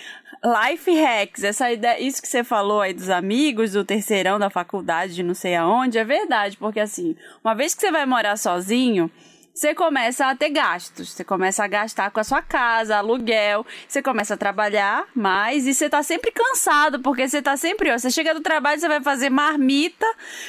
Life 0.44 0.90
hacks, 0.90 1.44
essa 1.44 1.70
ideia, 1.70 2.00
isso 2.00 2.20
que 2.20 2.26
você 2.26 2.42
falou 2.42 2.80
aí 2.80 2.92
dos 2.92 3.08
amigos, 3.08 3.72
do 3.72 3.84
terceirão 3.84 4.40
da 4.40 4.50
faculdade, 4.50 5.14
de 5.14 5.22
não 5.22 5.34
sei 5.34 5.54
aonde, 5.54 5.98
é 5.98 6.04
verdade, 6.04 6.56
porque 6.56 6.80
assim, 6.80 7.14
uma 7.44 7.54
vez 7.54 7.74
que 7.74 7.80
você 7.80 7.92
vai 7.92 8.04
morar 8.04 8.36
sozinho, 8.36 9.08
você 9.54 9.74
começa 9.74 10.26
a 10.26 10.34
ter 10.34 10.48
gastos. 10.48 11.12
Você 11.12 11.22
começa 11.22 11.62
a 11.62 11.68
gastar 11.68 12.10
com 12.10 12.20
a 12.20 12.24
sua 12.24 12.40
casa, 12.40 12.96
aluguel. 12.96 13.66
Você 13.86 14.02
começa 14.02 14.34
a 14.34 14.36
trabalhar 14.36 15.06
mais 15.14 15.66
e 15.66 15.74
você 15.74 15.90
tá 15.90 16.02
sempre 16.02 16.32
cansado, 16.32 17.00
porque 17.00 17.28
você 17.28 17.42
tá 17.42 17.56
sempre. 17.56 17.90
Ó, 17.92 17.98
você 17.98 18.10
chega 18.10 18.32
do 18.32 18.40
trabalho, 18.40 18.80
você 18.80 18.88
vai 18.88 19.02
fazer 19.02 19.28
marmita 19.28 20.06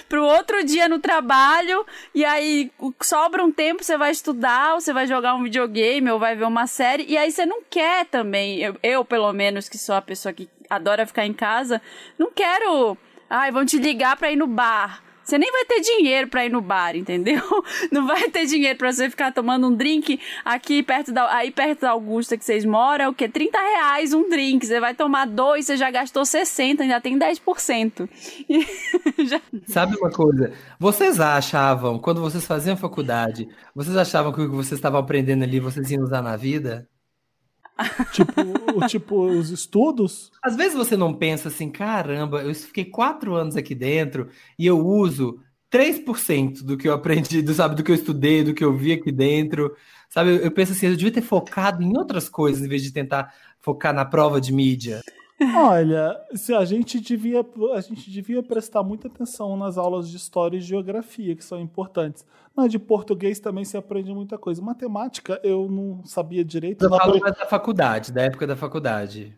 pro 0.07 0.23
outro 0.23 0.63
dia 0.63 0.87
no 0.87 0.99
trabalho, 0.99 1.85
e 2.15 2.23
aí 2.23 2.71
sobra 3.01 3.43
um 3.43 3.51
tempo, 3.51 3.83
você 3.83 3.97
vai 3.97 4.11
estudar, 4.11 4.75
ou 4.75 4.81
você 4.81 4.93
vai 4.93 5.05
jogar 5.05 5.35
um 5.35 5.43
videogame, 5.43 6.09
ou 6.09 6.19
vai 6.19 6.35
ver 6.35 6.45
uma 6.45 6.67
série, 6.67 7.05
e 7.07 7.17
aí 7.17 7.31
você 7.31 7.45
não 7.45 7.61
quer 7.69 8.05
também. 8.05 8.59
Eu, 8.59 8.77
eu 8.81 9.05
pelo 9.05 9.31
menos, 9.33 9.67
que 9.67 9.77
sou 9.77 9.95
a 9.95 10.01
pessoa 10.01 10.33
que 10.33 10.49
adora 10.69 11.05
ficar 11.05 11.25
em 11.25 11.33
casa, 11.33 11.81
não 12.17 12.31
quero. 12.31 12.97
Ai, 13.29 13.51
vão 13.51 13.65
te 13.65 13.77
ligar 13.77 14.15
pra 14.15 14.31
ir 14.31 14.35
no 14.35 14.47
bar. 14.47 15.02
Você 15.23 15.37
nem 15.37 15.51
vai 15.51 15.65
ter 15.65 15.79
dinheiro 15.79 16.27
para 16.27 16.45
ir 16.45 16.49
no 16.49 16.61
bar, 16.61 16.95
entendeu? 16.95 17.41
Não 17.91 18.05
vai 18.05 18.29
ter 18.29 18.45
dinheiro 18.45 18.77
para 18.77 18.91
você 18.91 19.09
ficar 19.09 19.31
tomando 19.31 19.67
um 19.67 19.75
drink 19.75 20.19
aqui 20.43 20.83
perto 20.83 21.11
da, 21.11 21.33
aí 21.33 21.49
perto 21.49 21.81
da 21.81 21.91
Augusta 21.91 22.37
que 22.37 22.43
vocês 22.43 22.65
moram, 22.65 23.09
o 23.09 23.13
que? 23.13 23.29
30 23.29 23.57
reais 23.57 24.13
um 24.13 24.29
drink. 24.29 24.65
Você 24.65 24.79
vai 24.79 24.93
tomar 24.93 25.25
dois, 25.25 25.65
você 25.65 25.77
já 25.77 25.89
gastou 25.89 26.25
60, 26.25 26.83
ainda 26.83 26.99
tem 26.99 27.17
10%. 27.17 28.09
já... 29.25 29.41
Sabe 29.67 29.95
uma 29.95 30.11
coisa? 30.11 30.51
Vocês 30.79 31.19
achavam, 31.19 31.99
quando 31.99 32.19
vocês 32.19 32.45
faziam 32.45 32.75
faculdade, 32.75 33.47
vocês 33.73 33.95
achavam 33.95 34.33
que 34.33 34.41
o 34.41 34.49
que 34.49 34.55
vocês 34.55 34.77
estavam 34.77 34.99
aprendendo 34.99 35.43
ali 35.43 35.59
vocês 35.59 35.89
iam 35.89 36.03
usar 36.03 36.21
na 36.21 36.35
vida? 36.35 36.87
Tipo, 38.11 38.87
tipo, 38.87 39.25
os 39.25 39.49
estudos. 39.49 40.31
Às 40.41 40.55
vezes 40.55 40.75
você 40.75 40.95
não 40.95 41.13
pensa 41.13 41.47
assim, 41.47 41.69
caramba, 41.69 42.41
eu 42.41 42.53
fiquei 42.53 42.85
quatro 42.85 43.35
anos 43.35 43.55
aqui 43.55 43.73
dentro 43.73 44.29
e 44.57 44.65
eu 44.65 44.85
uso 44.85 45.39
3% 45.71 46.63
do 46.63 46.77
que 46.77 46.87
eu 46.87 46.93
aprendi, 46.93 47.41
do, 47.41 47.53
sabe, 47.53 47.75
do 47.75 47.83
que 47.83 47.91
eu 47.91 47.95
estudei, 47.95 48.43
do 48.43 48.53
que 48.53 48.63
eu 48.63 48.75
vi 48.77 48.93
aqui 48.93 49.11
dentro. 49.11 49.75
Sabe, 50.07 50.29
eu, 50.29 50.37
eu 50.37 50.51
penso 50.51 50.71
assim, 50.73 50.87
eu 50.87 50.95
devia 50.95 51.11
ter 51.11 51.21
focado 51.21 51.81
em 51.81 51.97
outras 51.97 52.29
coisas 52.29 52.63
em 52.63 52.67
vez 52.67 52.83
de 52.83 52.91
tentar 52.91 53.33
focar 53.59 53.93
na 53.93 54.05
prova 54.05 54.39
de 54.39 54.53
mídia. 54.53 55.01
Olha, 55.55 56.19
se 56.35 56.53
a 56.53 56.63
gente 56.63 56.99
devia 56.99 57.45
a 57.73 57.81
gente 57.81 58.09
devia 58.09 58.41
prestar 58.41 58.83
muita 58.83 59.07
atenção 59.07 59.57
nas 59.57 59.77
aulas 59.77 60.09
de 60.09 60.15
história 60.15 60.57
e 60.57 60.61
geografia, 60.61 61.35
que 61.35 61.43
são 61.43 61.59
importantes. 61.59 62.25
Mas 62.55 62.71
de 62.71 62.77
português 62.77 63.39
também 63.39 63.65
se 63.65 63.75
aprende 63.75 64.13
muita 64.13 64.37
coisa. 64.37 64.61
Matemática 64.61 65.39
eu 65.43 65.69
não 65.69 66.05
sabia 66.05 66.45
direito. 66.45 66.85
Eu 66.85 66.89
falo 66.89 67.19
mais 67.19 67.35
da 67.35 67.45
faculdade, 67.45 68.11
da 68.11 68.21
época 68.21 68.45
da 68.45 68.55
faculdade. 68.55 69.35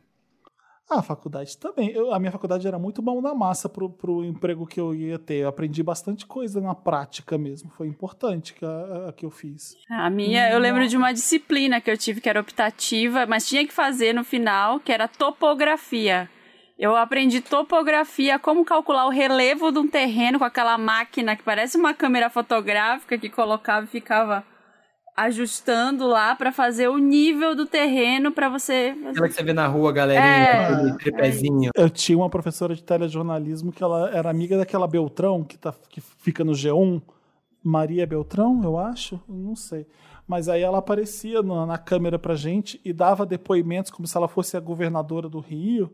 Ah, 0.89 0.99
a 0.99 1.01
faculdade 1.01 1.57
também. 1.57 1.91
Eu, 1.91 2.13
a 2.13 2.19
minha 2.19 2.31
faculdade 2.31 2.67
era 2.67 2.77
muito 2.77 3.01
bom 3.01 3.19
na 3.19 3.33
massa 3.33 3.67
pro, 3.67 3.89
pro 3.89 4.23
emprego 4.23 4.67
que 4.67 4.79
eu 4.79 4.93
ia 4.93 5.17
ter. 5.17 5.37
Eu 5.37 5.47
aprendi 5.47 5.81
bastante 5.81 6.25
coisa 6.25 6.61
na 6.61 6.75
prática 6.75 7.37
mesmo. 7.37 7.71
Foi 7.71 7.87
importante 7.87 8.53
que 8.53 8.63
a, 8.63 9.09
a 9.09 9.13
que 9.13 9.25
eu 9.25 9.31
fiz. 9.31 9.75
A 9.89 10.09
minha, 10.11 10.49
eu 10.51 10.59
lembro 10.59 10.87
de 10.87 10.95
uma 10.95 11.11
disciplina 11.11 11.81
que 11.81 11.89
eu 11.89 11.97
tive 11.97 12.21
que 12.21 12.29
era 12.29 12.39
optativa, 12.39 13.25
mas 13.25 13.47
tinha 13.47 13.65
que 13.65 13.73
fazer 13.73 14.13
no 14.13 14.23
final, 14.23 14.79
que 14.79 14.91
era 14.91 15.07
topografia. 15.07 16.29
Eu 16.77 16.95
aprendi 16.95 17.41
topografia, 17.41 18.37
como 18.37 18.65
calcular 18.65 19.07
o 19.07 19.09
relevo 19.09 19.71
de 19.71 19.79
um 19.79 19.87
terreno 19.87 20.37
com 20.37 20.45
aquela 20.45 20.77
máquina 20.77 21.35
que 21.35 21.41
parece 21.41 21.77
uma 21.77 21.93
câmera 21.93 22.29
fotográfica 22.29 23.17
que 23.17 23.29
colocava 23.29 23.85
e 23.85 23.89
ficava 23.89 24.45
ajustando 25.15 26.05
lá 26.05 26.35
para 26.35 26.51
fazer 26.51 26.89
o 26.89 26.97
nível 26.97 27.55
do 27.55 27.65
terreno 27.65 28.31
para 28.31 28.49
você. 28.49 28.95
Aquela 29.07 29.27
que 29.27 29.33
você 29.33 29.43
vê 29.43 29.53
na 29.53 29.65
rua, 29.65 29.91
galerinha, 29.91 30.25
é, 30.25 30.93
tripézinho. 30.97 31.71
Eu 31.73 31.89
tinha 31.89 32.17
uma 32.17 32.29
professora 32.29 32.75
de 32.75 32.83
telejornalismo 32.83 33.71
que 33.71 33.81
ela 33.81 34.09
era 34.09 34.29
amiga 34.29 34.57
daquela 34.57 34.87
Beltrão 34.87 35.43
que, 35.43 35.57
tá, 35.57 35.73
que 35.89 36.01
fica 36.01 36.43
no 36.43 36.51
G1. 36.51 37.01
Maria 37.63 38.05
Beltrão, 38.05 38.61
eu 38.63 38.77
acho, 38.77 39.19
não 39.27 39.55
sei. 39.55 39.87
Mas 40.27 40.49
aí 40.49 40.61
ela 40.61 40.79
aparecia 40.79 41.41
na, 41.41 41.65
na 41.65 41.77
câmera 41.77 42.19
pra 42.19 42.35
gente 42.35 42.79
e 42.83 42.93
dava 42.93 43.25
depoimentos 43.25 43.89
como 43.89 44.07
se 44.07 44.15
ela 44.15 44.27
fosse 44.27 44.55
a 44.55 44.59
governadora 44.59 45.27
do 45.29 45.39
Rio 45.39 45.91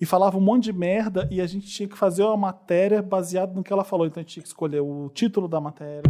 e 0.00 0.06
falava 0.06 0.36
um 0.36 0.40
monte 0.40 0.64
de 0.64 0.72
merda 0.72 1.28
e 1.30 1.40
a 1.40 1.46
gente 1.46 1.66
tinha 1.66 1.88
que 1.88 1.96
fazer 1.96 2.22
uma 2.22 2.36
matéria 2.36 3.00
baseada 3.00 3.52
no 3.52 3.62
que 3.62 3.72
ela 3.72 3.84
falou. 3.84 4.06
Então 4.06 4.20
a 4.20 4.22
gente 4.22 4.34
tinha 4.34 4.42
que 4.42 4.48
escolher 4.48 4.80
o 4.80 5.10
título 5.14 5.48
da 5.48 5.60
matéria. 5.60 6.02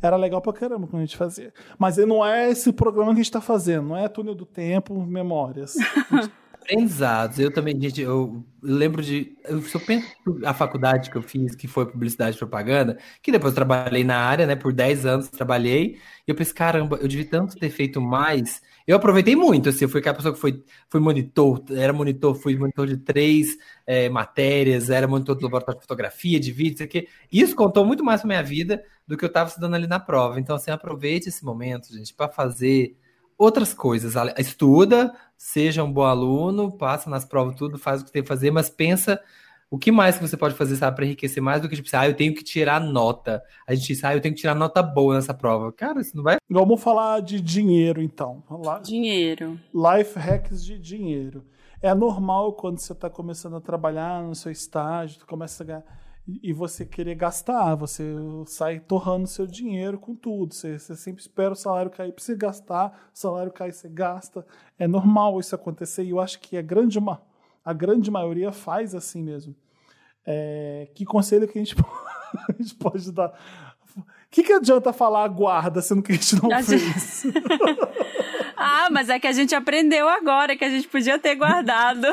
Era 0.00 0.16
legal 0.16 0.40
pra 0.40 0.52
caramba 0.52 0.86
quando 0.86 1.02
a 1.02 1.04
gente 1.06 1.16
fazia. 1.16 1.52
Mas 1.78 1.96
não 1.96 2.24
é 2.24 2.50
esse 2.50 2.72
programa 2.72 3.12
que 3.12 3.20
a 3.20 3.22
gente 3.22 3.32
tá 3.32 3.40
fazendo, 3.40 3.88
não 3.88 3.96
é 3.96 4.08
túnel 4.08 4.34
do 4.34 4.46
tempo, 4.46 5.04
memórias. 5.04 5.74
Aprendizados. 6.52 7.40
Eu 7.40 7.52
também, 7.52 7.78
gente, 7.80 8.00
eu 8.00 8.44
lembro 8.62 9.02
de. 9.02 9.36
Eu, 9.44 9.60
se 9.62 9.74
eu 9.74 9.80
penso 9.80 10.06
a 10.44 10.54
faculdade 10.54 11.10
que 11.10 11.16
eu 11.16 11.22
fiz, 11.22 11.56
que 11.56 11.66
foi 11.66 11.84
publicidade 11.86 12.36
e 12.36 12.38
propaganda, 12.38 12.98
que 13.20 13.32
depois 13.32 13.52
trabalhei 13.52 14.04
na 14.04 14.18
área, 14.18 14.46
né? 14.46 14.54
Por 14.54 14.72
10 14.72 15.04
anos 15.04 15.28
trabalhei, 15.28 15.98
e 16.26 16.30
eu 16.30 16.36
pensei, 16.36 16.54
caramba, 16.54 16.98
eu 17.02 17.08
devia 17.08 17.28
tanto 17.28 17.56
ter 17.56 17.68
feito 17.68 18.00
mais 18.00 18.62
eu 18.86 18.96
aproveitei 18.96 19.36
muito, 19.36 19.68
assim, 19.68 19.84
eu 19.84 19.88
fui 19.88 20.00
aquela 20.00 20.16
pessoa 20.16 20.34
que 20.34 20.40
foi, 20.40 20.62
foi 20.88 21.00
monitor, 21.00 21.62
era 21.70 21.92
monitor, 21.92 22.34
fui 22.34 22.56
monitor 22.56 22.86
de 22.86 22.96
três 22.96 23.56
é, 23.86 24.08
matérias, 24.08 24.90
era 24.90 25.06
monitor 25.06 25.34
do 25.34 25.42
laboratório 25.42 25.80
de 25.80 25.86
fotografia, 25.86 26.40
de 26.40 26.52
vídeo, 26.52 26.74
isso 26.74 26.82
aqui. 26.84 27.08
Isso 27.30 27.54
contou 27.54 27.84
muito 27.84 28.04
mais 28.04 28.20
pra 28.20 28.28
minha 28.28 28.42
vida 28.42 28.82
do 29.06 29.16
que 29.16 29.24
eu 29.24 29.28
estava 29.28 29.48
estudando 29.48 29.74
ali 29.74 29.86
na 29.86 30.00
prova. 30.00 30.40
Então, 30.40 30.56
assim, 30.56 30.70
aproveite 30.70 31.28
esse 31.28 31.44
momento, 31.44 31.92
gente, 31.92 32.12
para 32.14 32.28
fazer 32.28 32.96
outras 33.36 33.74
coisas. 33.74 34.14
Estuda, 34.38 35.12
seja 35.36 35.82
um 35.82 35.92
bom 35.92 36.04
aluno, 36.04 36.70
passa 36.70 37.10
nas 37.10 37.24
provas 37.24 37.56
tudo, 37.56 37.78
faz 37.78 38.02
o 38.02 38.04
que 38.04 38.12
tem 38.12 38.22
que 38.22 38.28
fazer, 38.28 38.50
mas 38.50 38.70
pensa 38.70 39.20
o 39.72 39.78
que 39.78 39.90
mais 39.90 40.18
que 40.18 40.28
você 40.28 40.36
pode 40.36 40.54
fazer, 40.54 40.76
sabe, 40.76 40.94
para 40.94 41.06
enriquecer 41.06 41.42
mais 41.42 41.62
do 41.62 41.66
que, 41.66 41.74
tipo, 41.74 41.88
assim, 41.88 41.96
ah, 41.96 42.06
eu 42.06 42.14
tenho 42.14 42.34
que 42.34 42.44
tirar 42.44 42.78
nota. 42.78 43.42
A 43.66 43.74
gente 43.74 43.86
diz, 43.86 44.04
ah, 44.04 44.14
eu 44.14 44.20
tenho 44.20 44.34
que 44.34 44.40
tirar 44.42 44.54
nota 44.54 44.82
boa 44.82 45.14
nessa 45.14 45.32
prova. 45.32 45.72
Cara, 45.72 45.98
isso 45.98 46.14
não 46.14 46.22
vai. 46.22 46.36
Vamos 46.46 46.82
falar 46.82 47.22
de 47.22 47.40
dinheiro, 47.40 48.02
então. 48.02 48.42
Dinheiro. 48.82 49.58
Life 49.72 50.18
hacks 50.18 50.62
de 50.62 50.78
dinheiro. 50.78 51.42
É 51.80 51.94
normal 51.94 52.52
quando 52.52 52.80
você 52.80 52.92
está 52.92 53.08
começando 53.08 53.56
a 53.56 53.62
trabalhar 53.62 54.22
no 54.22 54.34
seu 54.34 54.52
estágio, 54.52 55.20
tu 55.20 55.26
começa 55.26 55.62
a 55.62 55.66
ganhar, 55.66 55.84
e 56.42 56.52
você 56.52 56.84
querer 56.84 57.14
gastar, 57.14 57.74
você 57.74 58.14
sai 58.44 58.78
torrando 58.78 59.26
seu 59.26 59.46
dinheiro 59.46 59.98
com 59.98 60.14
tudo. 60.14 60.52
Você, 60.52 60.78
você 60.78 60.94
sempre 60.94 61.22
espera 61.22 61.52
o 61.52 61.56
salário 61.56 61.90
cair 61.90 62.12
para 62.12 62.22
você 62.22 62.36
gastar, 62.36 63.08
o 63.10 63.18
salário 63.18 63.50
cair, 63.50 63.72
você 63.72 63.88
gasta. 63.88 64.46
É 64.78 64.86
normal 64.86 65.40
isso 65.40 65.54
acontecer, 65.54 66.04
e 66.04 66.10
eu 66.10 66.20
acho 66.20 66.40
que 66.40 66.58
a 66.58 66.62
grande, 66.62 66.98
a 67.64 67.72
grande 67.72 68.10
maioria 68.10 68.52
faz 68.52 68.94
assim 68.94 69.22
mesmo. 69.22 69.56
É, 70.26 70.88
que 70.94 71.04
conselho 71.04 71.48
que 71.48 71.58
a 71.58 71.62
gente, 71.62 71.74
a 72.48 72.62
gente 72.62 72.74
pode 72.74 73.10
dar? 73.12 73.32
O 73.96 74.02
que, 74.30 74.42
que 74.42 74.52
adianta 74.52 74.92
falar 74.92 75.28
guarda, 75.28 75.82
sendo 75.82 76.02
que 76.02 76.12
a 76.12 76.14
gente 76.14 76.42
não 76.42 76.52
a 76.52 76.62
fez? 76.62 77.22
Gente... 77.22 77.38
ah, 78.56 78.88
mas 78.90 79.10
é 79.10 79.18
que 79.18 79.26
a 79.26 79.32
gente 79.32 79.54
aprendeu 79.54 80.08
agora 80.08 80.56
que 80.56 80.64
a 80.64 80.70
gente 80.70 80.88
podia 80.88 81.18
ter 81.18 81.34
guardado. 81.34 82.06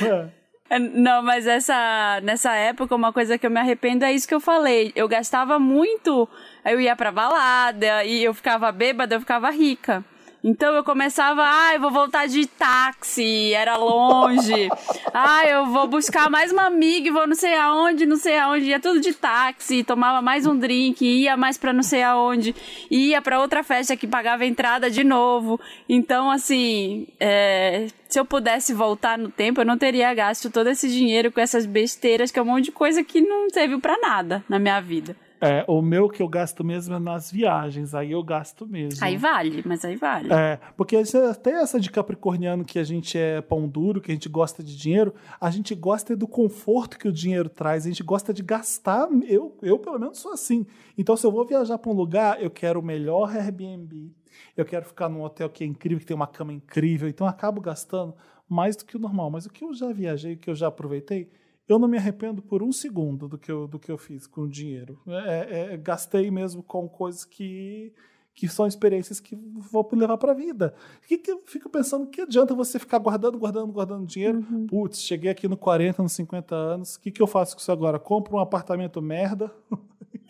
É. 0.00 0.28
é. 0.70 0.78
Não, 0.78 1.22
mas 1.22 1.46
essa, 1.46 2.18
nessa 2.22 2.54
época, 2.54 2.94
uma 2.94 3.12
coisa 3.12 3.36
que 3.36 3.46
eu 3.46 3.50
me 3.50 3.60
arrependo 3.60 4.06
é 4.06 4.12
isso 4.12 4.26
que 4.26 4.34
eu 4.34 4.40
falei. 4.40 4.90
Eu 4.96 5.06
gastava 5.06 5.58
muito, 5.58 6.26
eu 6.64 6.80
ia 6.80 6.96
pra 6.96 7.12
balada 7.12 8.04
e 8.04 8.24
eu 8.24 8.32
ficava 8.32 8.72
bêbada, 8.72 9.14
eu 9.14 9.20
ficava 9.20 9.50
rica. 9.50 10.02
Então 10.44 10.74
eu 10.74 10.82
começava, 10.82 11.40
ah, 11.44 11.74
eu 11.74 11.80
vou 11.80 11.92
voltar 11.92 12.26
de 12.26 12.46
táxi, 12.46 13.54
era 13.54 13.76
longe. 13.76 14.68
ah, 15.14 15.46
eu 15.46 15.66
vou 15.66 15.86
buscar 15.86 16.28
mais 16.28 16.50
uma 16.50 16.64
amiga 16.66 17.06
e 17.06 17.12
vou 17.12 17.28
não 17.28 17.36
sei 17.36 17.54
aonde, 17.54 18.06
não 18.06 18.16
sei 18.16 18.36
aonde. 18.38 18.66
Ia 18.66 18.80
tudo 18.80 18.98
de 18.98 19.12
táxi, 19.12 19.84
tomava 19.84 20.20
mais 20.20 20.44
um 20.44 20.58
drink, 20.58 21.04
ia 21.04 21.36
mais 21.36 21.56
pra 21.56 21.72
não 21.72 21.84
sei 21.84 22.02
aonde. 22.02 22.56
Ia 22.90 23.22
pra 23.22 23.40
outra 23.40 23.62
festa 23.62 23.96
que 23.96 24.06
pagava 24.06 24.44
entrada 24.44 24.90
de 24.90 25.04
novo. 25.04 25.60
Então, 25.88 26.28
assim, 26.28 27.06
é, 27.20 27.86
se 28.08 28.18
eu 28.18 28.24
pudesse 28.24 28.74
voltar 28.74 29.16
no 29.16 29.30
tempo, 29.30 29.60
eu 29.60 29.64
não 29.64 29.78
teria 29.78 30.12
gasto 30.12 30.50
todo 30.50 30.66
esse 30.66 30.88
dinheiro 30.88 31.30
com 31.30 31.40
essas 31.40 31.64
besteiras, 31.64 32.32
que 32.32 32.38
é 32.40 32.42
um 32.42 32.46
monte 32.46 32.64
de 32.64 32.72
coisa 32.72 33.04
que 33.04 33.20
não 33.20 33.48
serviu 33.48 33.80
para 33.80 33.96
nada 33.98 34.44
na 34.48 34.58
minha 34.58 34.80
vida. 34.80 35.16
É, 35.42 35.64
o 35.66 35.82
meu 35.82 36.08
que 36.08 36.22
eu 36.22 36.28
gasto 36.28 36.62
mesmo 36.62 36.94
é 36.94 37.00
nas 37.00 37.28
viagens, 37.28 37.96
aí 37.96 38.12
eu 38.12 38.22
gasto 38.22 38.64
mesmo. 38.64 39.04
Aí 39.04 39.16
vale, 39.16 39.60
mas 39.66 39.84
aí 39.84 39.96
vale. 39.96 40.32
É, 40.32 40.60
porque 40.76 40.96
até 40.96 41.50
essa 41.50 41.80
de 41.80 41.90
capricorniano 41.90 42.64
que 42.64 42.78
a 42.78 42.84
gente 42.84 43.18
é 43.18 43.40
pão 43.40 43.66
duro, 43.66 44.00
que 44.00 44.12
a 44.12 44.14
gente 44.14 44.28
gosta 44.28 44.62
de 44.62 44.76
dinheiro, 44.76 45.12
a 45.40 45.50
gente 45.50 45.74
gosta 45.74 46.16
do 46.16 46.28
conforto 46.28 46.96
que 46.96 47.08
o 47.08 47.12
dinheiro 47.12 47.48
traz, 47.48 47.84
a 47.84 47.88
gente 47.88 48.04
gosta 48.04 48.32
de 48.32 48.40
gastar, 48.40 49.08
eu, 49.26 49.58
eu 49.60 49.80
pelo 49.80 49.98
menos 49.98 50.18
sou 50.18 50.32
assim. 50.32 50.64
Então 50.96 51.16
se 51.16 51.26
eu 51.26 51.32
vou 51.32 51.44
viajar 51.44 51.76
para 51.76 51.90
um 51.90 51.94
lugar, 51.94 52.40
eu 52.40 52.48
quero 52.48 52.78
o 52.78 52.82
melhor 52.82 53.34
Airbnb, 53.36 54.14
eu 54.56 54.64
quero 54.64 54.84
ficar 54.84 55.08
num 55.08 55.22
hotel 55.22 55.50
que 55.50 55.64
é 55.64 55.66
incrível, 55.66 55.98
que 55.98 56.06
tem 56.06 56.14
uma 56.14 56.28
cama 56.28 56.52
incrível, 56.52 57.08
então 57.08 57.26
eu 57.26 57.30
acabo 57.30 57.60
gastando 57.60 58.14
mais 58.48 58.76
do 58.76 58.84
que 58.84 58.96
o 58.96 59.00
normal. 59.00 59.28
Mas 59.28 59.44
o 59.44 59.50
que 59.50 59.64
eu 59.64 59.74
já 59.74 59.92
viajei, 59.92 60.34
o 60.34 60.38
que 60.38 60.50
eu 60.50 60.54
já 60.54 60.68
aproveitei, 60.68 61.28
eu 61.68 61.78
não 61.78 61.88
me 61.88 61.96
arrependo 61.96 62.42
por 62.42 62.62
um 62.62 62.72
segundo 62.72 63.28
do 63.28 63.38
que 63.38 63.50
eu, 63.50 63.66
do 63.66 63.78
que 63.78 63.90
eu 63.90 63.98
fiz 63.98 64.26
com 64.26 64.42
o 64.42 64.48
dinheiro. 64.48 65.00
É, 65.06 65.74
é, 65.74 65.76
gastei 65.76 66.30
mesmo 66.30 66.62
com 66.62 66.88
coisas 66.88 67.24
que, 67.24 67.92
que 68.34 68.48
são 68.48 68.66
experiências 68.66 69.20
que 69.20 69.36
vou 69.36 69.88
levar 69.92 70.18
para 70.18 70.32
a 70.32 70.34
vida. 70.34 70.74
Que, 71.06 71.18
que 71.18 71.30
eu 71.30 71.42
fico 71.46 71.68
pensando, 71.70 72.06
que 72.08 72.20
adianta 72.20 72.54
você 72.54 72.78
ficar 72.78 72.98
guardando, 72.98 73.38
guardando, 73.38 73.72
guardando 73.72 74.06
dinheiro? 74.06 74.44
Uhum. 74.50 74.66
Putz, 74.66 75.00
cheguei 75.00 75.30
aqui 75.30 75.46
no 75.48 75.56
40, 75.56 76.02
nos 76.02 76.12
50 76.12 76.54
anos, 76.54 76.96
o 76.96 77.00
que, 77.00 77.10
que 77.10 77.22
eu 77.22 77.26
faço 77.26 77.54
com 77.54 77.60
isso 77.60 77.72
agora? 77.72 77.98
Compro 77.98 78.36
um 78.36 78.40
apartamento 78.40 79.00
merda 79.00 79.52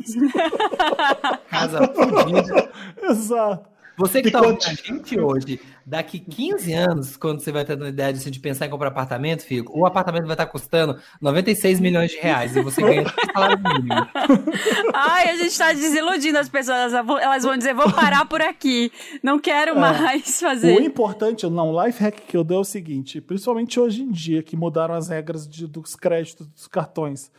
Casa 1.48 1.86
fodida. 1.88 2.72
Exato. 3.10 3.71
Você 3.96 4.22
que 4.22 4.28
E 4.28 4.30
tá 4.32 4.40
ouvindo 4.40 4.62
a 4.66 4.72
gente 4.74 5.20
hoje, 5.20 5.60
daqui 5.84 6.18
15 6.18 6.72
anos, 6.72 7.16
quando 7.16 7.40
você 7.40 7.52
vai 7.52 7.64
ter 7.64 7.80
a 7.82 7.88
ideia 7.88 8.10
assim, 8.12 8.30
de 8.30 8.40
pensar 8.40 8.66
em 8.66 8.70
comprar 8.70 8.88
apartamento, 8.88 9.42
filho, 9.44 9.64
o 9.70 9.84
apartamento 9.84 10.24
vai 10.24 10.32
estar 10.34 10.46
custando 10.46 10.98
96 11.20 11.78
milhões 11.80 12.10
de 12.10 12.16
reais 12.18 12.56
e 12.56 12.60
você 12.62 12.80
ganha 12.80 13.04
três 13.04 13.26
salários 13.32 13.60
mínimos. 13.62 14.08
Ai, 14.94 15.30
a 15.30 15.36
gente 15.36 15.56
tá 15.56 15.72
desiludindo 15.72 16.38
as 16.38 16.48
pessoas. 16.48 16.92
Elas 16.92 17.44
vão- 17.44 17.56
dizer, 17.56 17.74
vou 17.74 17.90
parar 17.92 18.24
por 18.26 18.40
aqui. 18.40 18.90
Não 19.22 19.38
quero 19.38 19.78
mais 19.78 20.36
O 20.38 20.40
fazer. 20.40 20.80
importante, 20.82 21.46
não, 21.48 21.72
o 21.74 21.84
life 21.84 22.02
hack 22.02 22.20
que 22.26 22.36
eu 22.36 22.44
dei 22.44 22.56
é 22.56 22.60
o 22.60 22.64
seguinte, 22.64 23.20
principalmente 23.20 23.78
hoje 23.78 24.02
em 24.02 24.10
dia, 24.10 24.42
que 24.42 24.56
mudaram 24.56 24.94
as 24.94 25.08
regras 25.08 25.46
de- 25.48 25.66
dos 25.66 25.94
créditos 25.94 26.46
dos 26.46 26.66
cartões. 26.66 27.30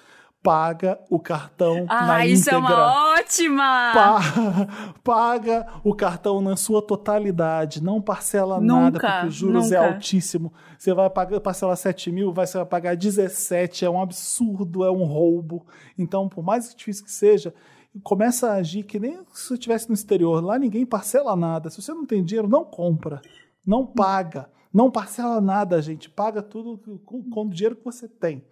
Paga 0.43 0.99
o 1.09 1.17
cartão 1.19 1.85
na 1.85 2.15
Ah, 2.17 2.27
isso 2.27 2.49
é 2.49 2.57
uma 2.57 3.13
ótima! 3.17 3.91
Pa- 3.93 4.19
paga 5.01 5.65
o 5.85 5.95
cartão 5.95 6.41
na 6.41 6.57
sua 6.57 6.81
totalidade, 6.81 7.81
não 7.81 8.01
parcela 8.01 8.59
nada, 8.59 8.91
Nunca, 8.91 9.09
porque 9.11 9.27
os 9.27 9.33
juros 9.33 9.71
é 9.71 9.79
nunca. 9.79 9.93
altíssimo. 9.93 10.51
Você 10.77 10.93
vai 10.93 11.09
pagar, 11.09 11.39
parcelar 11.39 11.77
7 11.77 12.11
mil, 12.11 12.33
vai, 12.33 12.45
você 12.45 12.57
vai 12.57 12.65
pagar 12.65 12.95
17, 12.97 13.85
é 13.85 13.89
um 13.89 14.01
absurdo, 14.01 14.83
é 14.83 14.91
um 14.91 15.05
roubo. 15.05 15.65
Então, 15.97 16.27
por 16.27 16.43
mais 16.43 16.75
difícil 16.75 17.05
que 17.05 17.11
seja, 17.11 17.53
começa 18.03 18.49
a 18.51 18.55
agir 18.55 18.83
que 18.83 18.99
nem 18.99 19.19
se 19.31 19.47
você 19.47 19.53
estivesse 19.53 19.87
no 19.87 19.93
exterior. 19.93 20.43
Lá 20.43 20.59
ninguém 20.59 20.85
parcela 20.85 21.37
nada. 21.37 21.69
Se 21.69 21.81
você 21.81 21.93
não 21.93 22.05
tem 22.05 22.21
dinheiro, 22.21 22.49
não 22.49 22.65
compra. 22.65 23.21
Não 23.65 23.85
paga. 23.85 24.49
Não 24.73 24.91
parcela 24.91 25.39
nada, 25.39 25.81
gente. 25.81 26.09
Paga 26.09 26.41
tudo 26.41 26.77
com, 27.05 27.23
com 27.29 27.45
o 27.45 27.49
dinheiro 27.49 27.77
que 27.77 27.85
você 27.85 28.09
tem. 28.09 28.43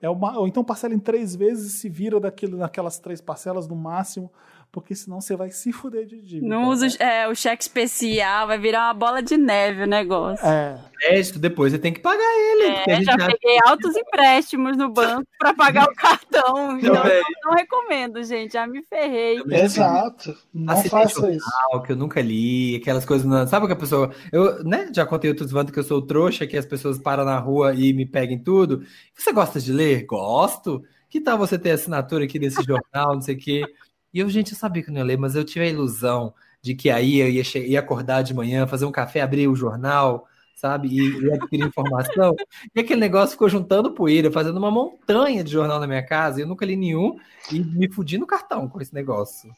É 0.00 0.08
uma, 0.08 0.38
ou 0.38 0.46
então 0.46 0.62
parcela 0.62 0.94
em 0.94 0.98
três 0.98 1.34
vezes 1.34 1.74
e 1.74 1.78
se 1.78 1.88
vira 1.88 2.20
daquilo, 2.20 2.56
naquelas 2.56 2.98
três 2.98 3.20
parcelas 3.20 3.66
no 3.66 3.74
máximo, 3.74 4.30
porque 4.70 4.94
senão 4.94 5.20
você 5.20 5.34
vai 5.34 5.50
se 5.50 5.72
fuder 5.72 6.06
de 6.06 6.20
dívida. 6.20 6.46
Não 6.46 6.68
usa 6.68 6.86
o- 6.86 7.02
é, 7.02 7.26
o 7.28 7.34
cheque 7.34 7.62
especial, 7.62 8.46
vai 8.46 8.58
virar 8.58 8.86
uma 8.88 8.94
bola 8.94 9.22
de 9.22 9.36
neve 9.36 9.82
o 9.82 9.86
negócio. 9.86 10.46
É, 10.46 10.78
Crédito, 10.98 11.38
depois 11.38 11.72
você 11.72 11.78
tem 11.78 11.92
que 11.92 12.00
pagar 12.00 12.18
ele. 12.22 12.74
É, 12.88 13.02
já 13.02 13.16
peguei 13.16 13.56
altos 13.64 13.96
empréstimos 13.96 14.76
no 14.76 14.88
banco 14.88 15.26
pra 15.38 15.54
pagar 15.54 15.84
o 15.88 15.94
cartão. 15.94 16.28
Então, 16.78 16.94
não, 16.94 17.02
não 17.44 17.52
recomendo, 17.54 18.22
gente. 18.22 18.52
Já 18.52 18.66
me 18.66 18.82
ferrei. 18.82 19.42
exato. 19.50 20.36
Não 20.52 20.76
faça 20.84 21.30
isso. 21.30 21.46
que 21.84 21.92
eu 21.92 21.96
nunca 21.96 22.20
li, 22.20 22.76
aquelas 22.76 23.04
coisas. 23.04 23.26
Não, 23.26 23.46
sabe 23.46 23.66
que 23.66 23.72
a 23.72 23.76
pessoa. 23.76 24.10
Eu, 24.32 24.62
né, 24.64 24.88
já 24.94 25.04
contei 25.06 25.30
outros 25.30 25.50
vantos 25.50 25.72
que 25.72 25.78
eu 25.78 25.84
sou 25.84 26.00
trouxa, 26.02 26.46
que 26.46 26.56
as 26.56 26.66
pessoas 26.66 26.98
param 26.98 27.24
na 27.24 27.38
rua 27.38 27.74
e 27.74 27.92
me 27.92 28.04
pegam 28.06 28.38
tudo. 28.38 28.82
Você 29.16 29.32
gosta 29.32 29.60
de 29.60 29.72
ler? 29.72 30.04
Gosto. 30.04 30.82
Que 31.08 31.20
tal 31.20 31.38
você 31.38 31.58
ter 31.58 31.70
assinatura 31.70 32.24
aqui 32.24 32.38
desse 32.38 32.62
jornal, 32.62 33.14
não 33.14 33.22
sei 33.22 33.34
o 33.34 33.38
quê? 33.38 33.62
E 34.12 34.20
eu, 34.20 34.28
gente, 34.28 34.52
eu 34.52 34.58
sabia 34.58 34.82
que 34.82 34.90
não 34.90 34.98
ia 34.98 35.04
ler, 35.04 35.18
mas 35.18 35.34
eu 35.34 35.44
tive 35.44 35.64
a 35.66 35.68
ilusão 35.68 36.32
de 36.62 36.74
que 36.74 36.90
aí 36.90 37.18
eu 37.18 37.28
ia, 37.28 37.42
ia 37.66 37.80
acordar 37.80 38.22
de 38.22 38.34
manhã, 38.34 38.66
fazer 38.66 38.84
um 38.84 38.92
café, 38.92 39.20
abrir 39.20 39.48
o 39.48 39.54
jornal, 39.54 40.26
sabe? 40.54 40.88
E, 40.88 41.20
e 41.20 41.32
adquirir 41.32 41.66
informação. 41.66 42.34
E 42.74 42.80
aquele 42.80 43.00
negócio 43.00 43.32
ficou 43.32 43.48
juntando 43.48 43.92
poeira, 43.92 44.30
fazendo 44.30 44.56
uma 44.56 44.70
montanha 44.70 45.44
de 45.44 45.52
jornal 45.52 45.78
na 45.78 45.86
minha 45.86 46.04
casa. 46.04 46.40
Eu 46.40 46.46
nunca 46.46 46.66
li 46.66 46.76
nenhum 46.76 47.16
e 47.52 47.60
me 47.60 47.90
fudi 47.90 48.18
no 48.18 48.26
cartão 48.26 48.68
com 48.68 48.80
esse 48.80 48.92
negócio. 48.92 49.50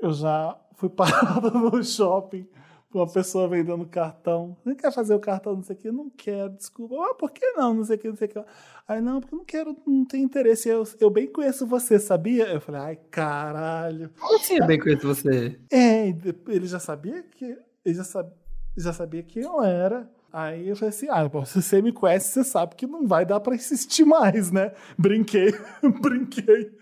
Eu 0.00 0.12
já 0.12 0.56
fui 0.76 0.88
parado 0.88 1.50
no 1.58 1.82
shopping 1.84 2.46
uma 2.92 3.10
pessoa 3.10 3.48
vendendo 3.48 3.84
cartão. 3.86 4.56
Você 4.64 4.74
quer 4.74 4.92
fazer 4.92 5.14
o 5.14 5.20
cartão, 5.20 5.56
não 5.56 5.62
sei 5.62 5.76
o 5.76 5.78
que? 5.78 5.92
Não 5.92 6.10
quero, 6.10 6.50
desculpa. 6.50 6.94
Ah, 6.98 7.14
por 7.14 7.30
que 7.30 7.46
não? 7.52 7.74
Não 7.74 7.84
sei 7.84 7.96
o 7.96 7.98
que, 7.98 8.08
não 8.08 8.16
sei 8.16 8.28
o 8.28 8.30
que. 8.30 8.44
Aí, 8.88 9.00
não, 9.00 9.20
porque 9.20 9.34
eu 9.34 9.38
não 9.38 9.44
quero, 9.44 9.76
não 9.86 10.04
tenho 10.04 10.24
interesse. 10.24 10.68
Eu, 10.68 10.84
eu 11.00 11.10
bem 11.10 11.26
conheço 11.26 11.66
você, 11.66 11.98
sabia? 11.98 12.46
Eu 12.48 12.60
falei, 12.60 12.80
ai, 12.80 12.98
caralho. 13.10 14.10
Como 14.18 14.36
assim 14.36 14.58
eu 14.58 14.66
bem 14.66 14.78
conheço 14.78 15.06
você? 15.06 15.58
É, 15.70 16.08
ele 16.48 16.66
já 16.66 16.78
sabia 16.78 17.22
que. 17.22 17.58
Ele 17.84 17.94
já, 17.94 18.04
sab, 18.04 18.30
já 18.76 18.92
sabia 18.92 19.22
quem 19.22 19.42
eu 19.42 19.62
era. 19.62 20.10
Aí 20.32 20.68
eu 20.68 20.76
falei 20.76 20.90
assim: 20.90 21.08
ah, 21.08 21.26
bom, 21.28 21.44
se 21.44 21.62
você 21.62 21.80
me 21.80 21.92
conhece, 21.92 22.32
você 22.32 22.44
sabe 22.44 22.74
que 22.74 22.86
não 22.86 23.06
vai 23.06 23.24
dar 23.24 23.40
pra 23.40 23.54
insistir 23.54 24.04
mais, 24.04 24.50
né? 24.50 24.72
Brinquei, 24.98 25.54
brinquei. 26.02 26.76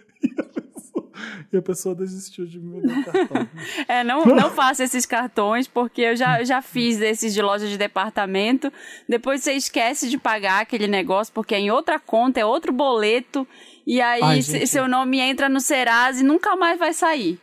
E 1.53 1.57
a 1.57 1.63
pessoa, 1.63 1.95
desistiu 1.95 2.47
de 2.47 2.59
me 2.59 2.79
o 2.79 3.05
cartão. 3.05 3.49
É, 3.87 4.03
não, 4.03 4.25
não 4.25 4.51
faça 4.51 4.85
esses 4.85 5.07
cartões, 5.07 5.67
porque 5.67 6.03
eu 6.03 6.17
já, 6.17 6.43
já 6.45 6.61
fiz 6.61 7.01
esses 7.01 7.33
de 7.33 7.43
loja 7.43 7.67
de 7.67 7.77
departamento. 7.77 8.73
Depois 9.09 9.43
você 9.43 9.53
esquece 9.53 10.09
de 10.09 10.19
pagar 10.19 10.63
aquele 10.63 10.87
negócio, 10.87 11.33
porque 11.33 11.55
é 11.55 11.61
em 11.61 11.71
outra 11.71 11.99
conta, 11.99 12.41
é 12.41 12.45
outro 12.45 12.73
boleto. 12.73 13.47
E 13.87 14.01
aí 14.01 14.23
Ai, 14.23 14.43
gente. 14.43 14.67
seu 14.67 14.89
nome 14.89 15.21
entra 15.21 15.49
no 15.49 15.61
Serasa 15.61 16.21
e 16.21 16.25
nunca 16.25 16.57
mais 16.57 16.79
vai 16.79 16.93
sair. 16.93 17.39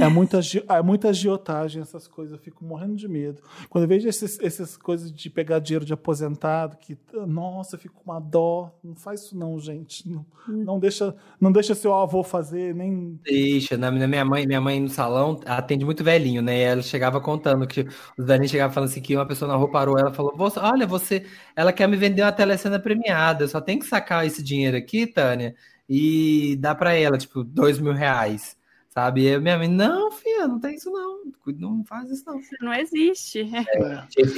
É 0.00 0.08
muita, 0.08 0.40
é 0.68 0.82
muita 0.82 1.08
agiotagem 1.08 1.80
essas 1.80 2.06
coisas, 2.06 2.32
eu 2.32 2.38
fico 2.38 2.64
morrendo 2.64 2.96
de 2.96 3.08
medo. 3.08 3.42
Quando 3.70 3.84
eu 3.84 3.88
vejo 3.88 4.06
esses, 4.08 4.38
essas 4.40 4.76
coisas 4.76 5.10
de 5.12 5.30
pegar 5.30 5.58
dinheiro 5.58 5.84
de 5.86 5.92
aposentado, 5.92 6.76
que, 6.76 6.98
nossa, 7.26 7.76
eu 7.76 7.80
fico 7.80 7.94
com 7.94 8.10
uma 8.10 8.20
dó. 8.20 8.70
Não 8.84 8.94
faz 8.94 9.22
isso 9.22 9.36
não, 9.36 9.58
gente. 9.58 10.06
Não, 10.08 10.26
não 10.46 10.78
deixa, 10.78 11.14
não 11.40 11.50
deixa 11.50 11.74
seu 11.74 11.94
avô 11.94 12.22
fazer, 12.22 12.74
nem... 12.74 13.18
Deixa, 13.24 13.76
na 13.76 13.90
minha 13.90 14.24
mãe, 14.24 14.46
minha 14.46 14.60
mãe 14.60 14.80
no 14.80 14.88
salão 14.88 15.40
atende 15.46 15.84
muito 15.84 16.04
velhinho, 16.04 16.42
né? 16.42 16.58
E 16.58 16.62
ela 16.62 16.82
chegava 16.82 17.20
contando 17.20 17.66
que 17.66 17.80
os 18.18 18.26
velhinhos 18.26 18.50
chegavam 18.50 18.74
falando 18.74 18.90
assim 18.90 19.00
que 19.00 19.16
uma 19.16 19.26
pessoa 19.26 19.50
na 19.50 19.56
rua 19.56 19.70
parou, 19.70 19.98
ela 19.98 20.12
falou: 20.12 20.36
"Você- 20.36 20.60
olha, 20.60 20.86
você, 20.86 21.24
ela 21.54 21.72
quer 21.72 21.88
me 21.88 21.96
vender 21.96 22.22
uma 22.22 22.32
telecena 22.32 22.78
premiada, 22.78 23.44
eu 23.44 23.48
só 23.48 23.60
tenho 23.60 23.80
que 23.80 23.86
sacar 23.86 24.26
esse 24.26 24.42
dinheiro 24.42 24.76
aqui, 24.76 25.06
Tânia, 25.06 25.54
e 25.88 26.56
dar 26.60 26.74
pra 26.74 26.92
ela, 26.94 27.16
tipo, 27.18 27.42
dois 27.42 27.78
mil 27.78 27.92
reais. 27.92 28.56
Sabe? 28.96 29.24
E 29.24 29.34
a 29.34 29.38
minha 29.38 29.58
mãe, 29.58 29.68
não, 29.68 30.10
filha, 30.10 30.48
não 30.48 30.58
tem 30.58 30.74
isso 30.74 30.90
não. 30.90 31.20
Não 31.58 31.84
faz 31.84 32.10
isso 32.10 32.24
não. 32.26 32.40
Não 32.62 32.72
existe. 32.72 33.46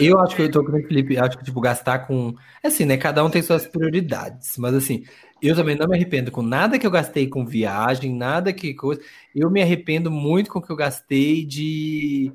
Eu 0.00 0.18
acho 0.18 0.34
que 0.34 0.42
eu 0.42 0.50
tô 0.50 0.64
com 0.64 0.72
o 0.72 0.82
Felipe, 0.82 1.16
acho 1.16 1.38
que, 1.38 1.44
tipo, 1.44 1.60
gastar 1.60 2.00
com. 2.00 2.34
Assim, 2.60 2.84
né? 2.84 2.96
Cada 2.96 3.24
um 3.24 3.30
tem 3.30 3.40
suas 3.40 3.68
prioridades. 3.68 4.58
Mas 4.58 4.74
assim, 4.74 5.04
eu 5.40 5.54
também 5.54 5.76
não 5.76 5.86
me 5.86 5.94
arrependo 5.94 6.32
com 6.32 6.42
nada 6.42 6.76
que 6.76 6.84
eu 6.84 6.90
gastei 6.90 7.28
com 7.28 7.46
viagem, 7.46 8.12
nada 8.12 8.52
que 8.52 8.74
coisa. 8.74 9.00
Eu 9.32 9.48
me 9.48 9.62
arrependo 9.62 10.10
muito 10.10 10.50
com 10.50 10.58
o 10.58 10.62
que 10.62 10.72
eu 10.72 10.76
gastei 10.76 11.46
de. 11.46 12.32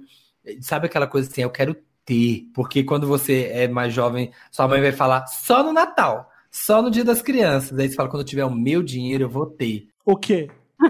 Sabe 0.62 0.86
aquela 0.86 1.08
coisa 1.08 1.30
assim, 1.30 1.42
eu 1.42 1.50
quero 1.50 1.76
ter. 2.06 2.48
Porque 2.54 2.86
quando 2.86 3.06
você 3.06 3.50
é 3.52 3.68
mais 3.68 3.94
jovem, 3.94 4.32
sua 4.50 4.66
mãe 4.66 4.80
vai 4.80 4.94
falar 4.94 5.28
só 5.28 5.62
no 5.62 5.74
Natal, 5.74 6.32
só 6.50 6.82
no 6.82 6.90
dia 6.90 7.04
das 7.04 7.22
crianças. 7.22 7.78
Aí 7.78 7.90
você 7.90 7.96
fala, 7.96 8.08
quando 8.08 8.22
eu 8.22 8.28
tiver 8.28 8.46
o 8.46 8.56
meu 8.56 8.82
dinheiro, 8.82 9.26
eu 9.26 9.30
vou 9.30 9.46
ter. 9.46 9.90
O 10.06 10.16
quê? 10.16 10.50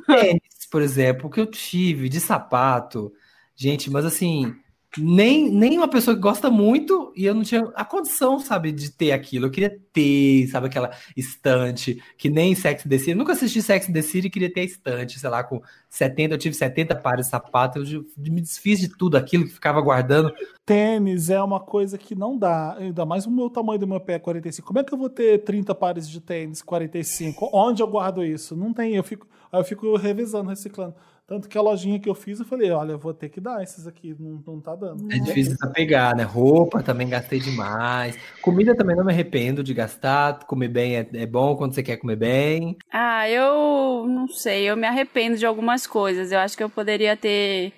Tênis, 0.10 0.66
por 0.70 0.82
exemplo, 0.82 1.30
que 1.30 1.40
eu 1.40 1.46
tive 1.48 2.10
de 2.10 2.20
sapato. 2.20 3.14
Gente, 3.56 3.90
mas 3.90 4.06
assim, 4.06 4.56
nem, 4.98 5.50
nem 5.50 5.78
uma 5.78 5.88
pessoa 5.88 6.16
que 6.16 6.22
gosta 6.22 6.50
muito 6.50 7.12
e 7.16 7.26
eu 7.26 7.34
não 7.34 7.44
tinha 7.44 7.62
a 7.76 7.84
condição, 7.84 8.40
sabe, 8.40 8.72
de 8.72 8.92
ter 8.92 9.12
aquilo. 9.12 9.48
Eu 9.48 9.52
queria 9.52 9.80
ter, 9.92 10.48
sabe, 10.48 10.68
aquela 10.68 10.92
estante, 11.18 12.02
que 12.18 12.30
nem 12.30 12.54
Sex 12.54 12.86
and 12.86 12.90
the 12.90 12.98
City. 12.98 13.12
Eu 13.12 13.18
nunca 13.18 13.34
assisti 13.34 13.62
Sex 13.62 13.90
and 13.90 13.94
the 13.94 14.02
City 14.02 14.28
e 14.28 14.30
queria 14.30 14.54
ter 14.54 14.62
a 14.62 14.66
estante, 14.66 15.20
sei 15.20 15.30
lá, 15.30 15.44
com 15.44 15.62
70, 15.90 16.34
eu 16.34 16.38
tive 16.38 16.56
70 16.56 16.96
pares 16.98 17.26
de 17.26 17.32
sapato, 17.32 17.80
eu 17.80 18.06
me 18.18 18.42
desfiz 18.42 18.80
de 18.80 18.90
tudo 18.90 19.18
aquilo 19.18 19.46
que 19.46 19.52
ficava 19.52 19.82
guardando. 19.82 20.32
Tênis 20.66 21.30
é 21.30 21.42
uma 21.42 21.60
coisa 21.60 21.98
que 21.98 22.16
não 22.16 22.38
dá, 22.38 22.76
ainda 22.78 23.06
mais 23.06 23.26
o 23.26 23.32
meu 23.32 23.50
tamanho 23.50 23.80
do 23.80 23.88
meu 23.88 24.00
pé 24.00 24.14
é 24.14 24.20
45. 24.20 24.68
Como 24.68 24.80
é 24.80 24.84
que 24.84 24.94
eu 24.94 24.98
vou 24.98 25.10
ter 25.10 25.44
30 25.44 25.74
pares 25.76 26.08
de 26.08 26.22
tênis 26.22 26.62
45? 26.62 27.50
Onde 27.52 27.82
eu 27.82 27.88
guardo 27.88 28.24
isso? 28.24 28.56
Não 28.56 28.74
tem, 28.74 28.96
eu 28.96 29.04
fico, 29.04 29.28
eu 29.52 29.64
fico 29.64 29.96
revisando, 29.98 30.50
reciclando. 30.50 30.96
Tanto 31.26 31.48
que 31.48 31.58
a 31.58 31.62
lojinha 31.62 32.00
que 32.00 32.10
eu 32.10 32.16
fiz, 32.16 32.40
eu 32.40 32.46
falei, 32.46 32.70
olha, 32.72 32.92
eu 32.92 33.00
vou 33.00 33.14
ter 33.14 33.30
que 33.30 33.40
dar 33.40 33.64
esses 33.64 33.88
aqui, 33.88 34.14
não, 34.20 34.44
não 34.46 34.60
tá 34.60 34.76
dando. 34.76 35.10
É 35.10 35.20
difícil 35.20 35.54
desapegar, 35.54 36.16
né? 36.16 36.24
Roupa 36.24 36.84
também 36.84 37.08
gastei 37.08 37.40
demais. 37.40 38.18
Comida 38.42 38.76
também 38.76 38.96
não 38.96 39.06
me 39.06 39.14
arrependo 39.14 39.64
de 39.64 39.74
gastar. 39.74 40.40
Comer 40.46 40.68
bem 40.68 40.98
é, 40.98 41.08
é 41.14 41.26
bom 41.26 41.56
quando 41.56 41.74
você 41.74 41.82
quer 41.82 41.96
comer 41.96 42.18
bem. 42.18 42.78
Ah, 42.92 43.30
eu 43.30 44.06
não 44.06 44.28
sei, 44.28 44.70
eu 44.70 44.76
me 44.76 44.86
arrependo 44.86 45.38
de 45.38 45.46
algumas 45.46 45.88
coisas. 45.88 46.32
Eu 46.32 46.40
acho 46.40 46.58
que 46.58 46.64
eu 46.64 46.70
poderia 46.70 47.16
ter 47.16 47.72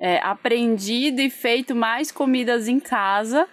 é, 0.00 0.18
aprendido 0.18 1.20
e 1.20 1.30
feito 1.30 1.76
mais 1.76 2.10
comidas 2.10 2.66
em 2.66 2.80
casa 2.80 3.46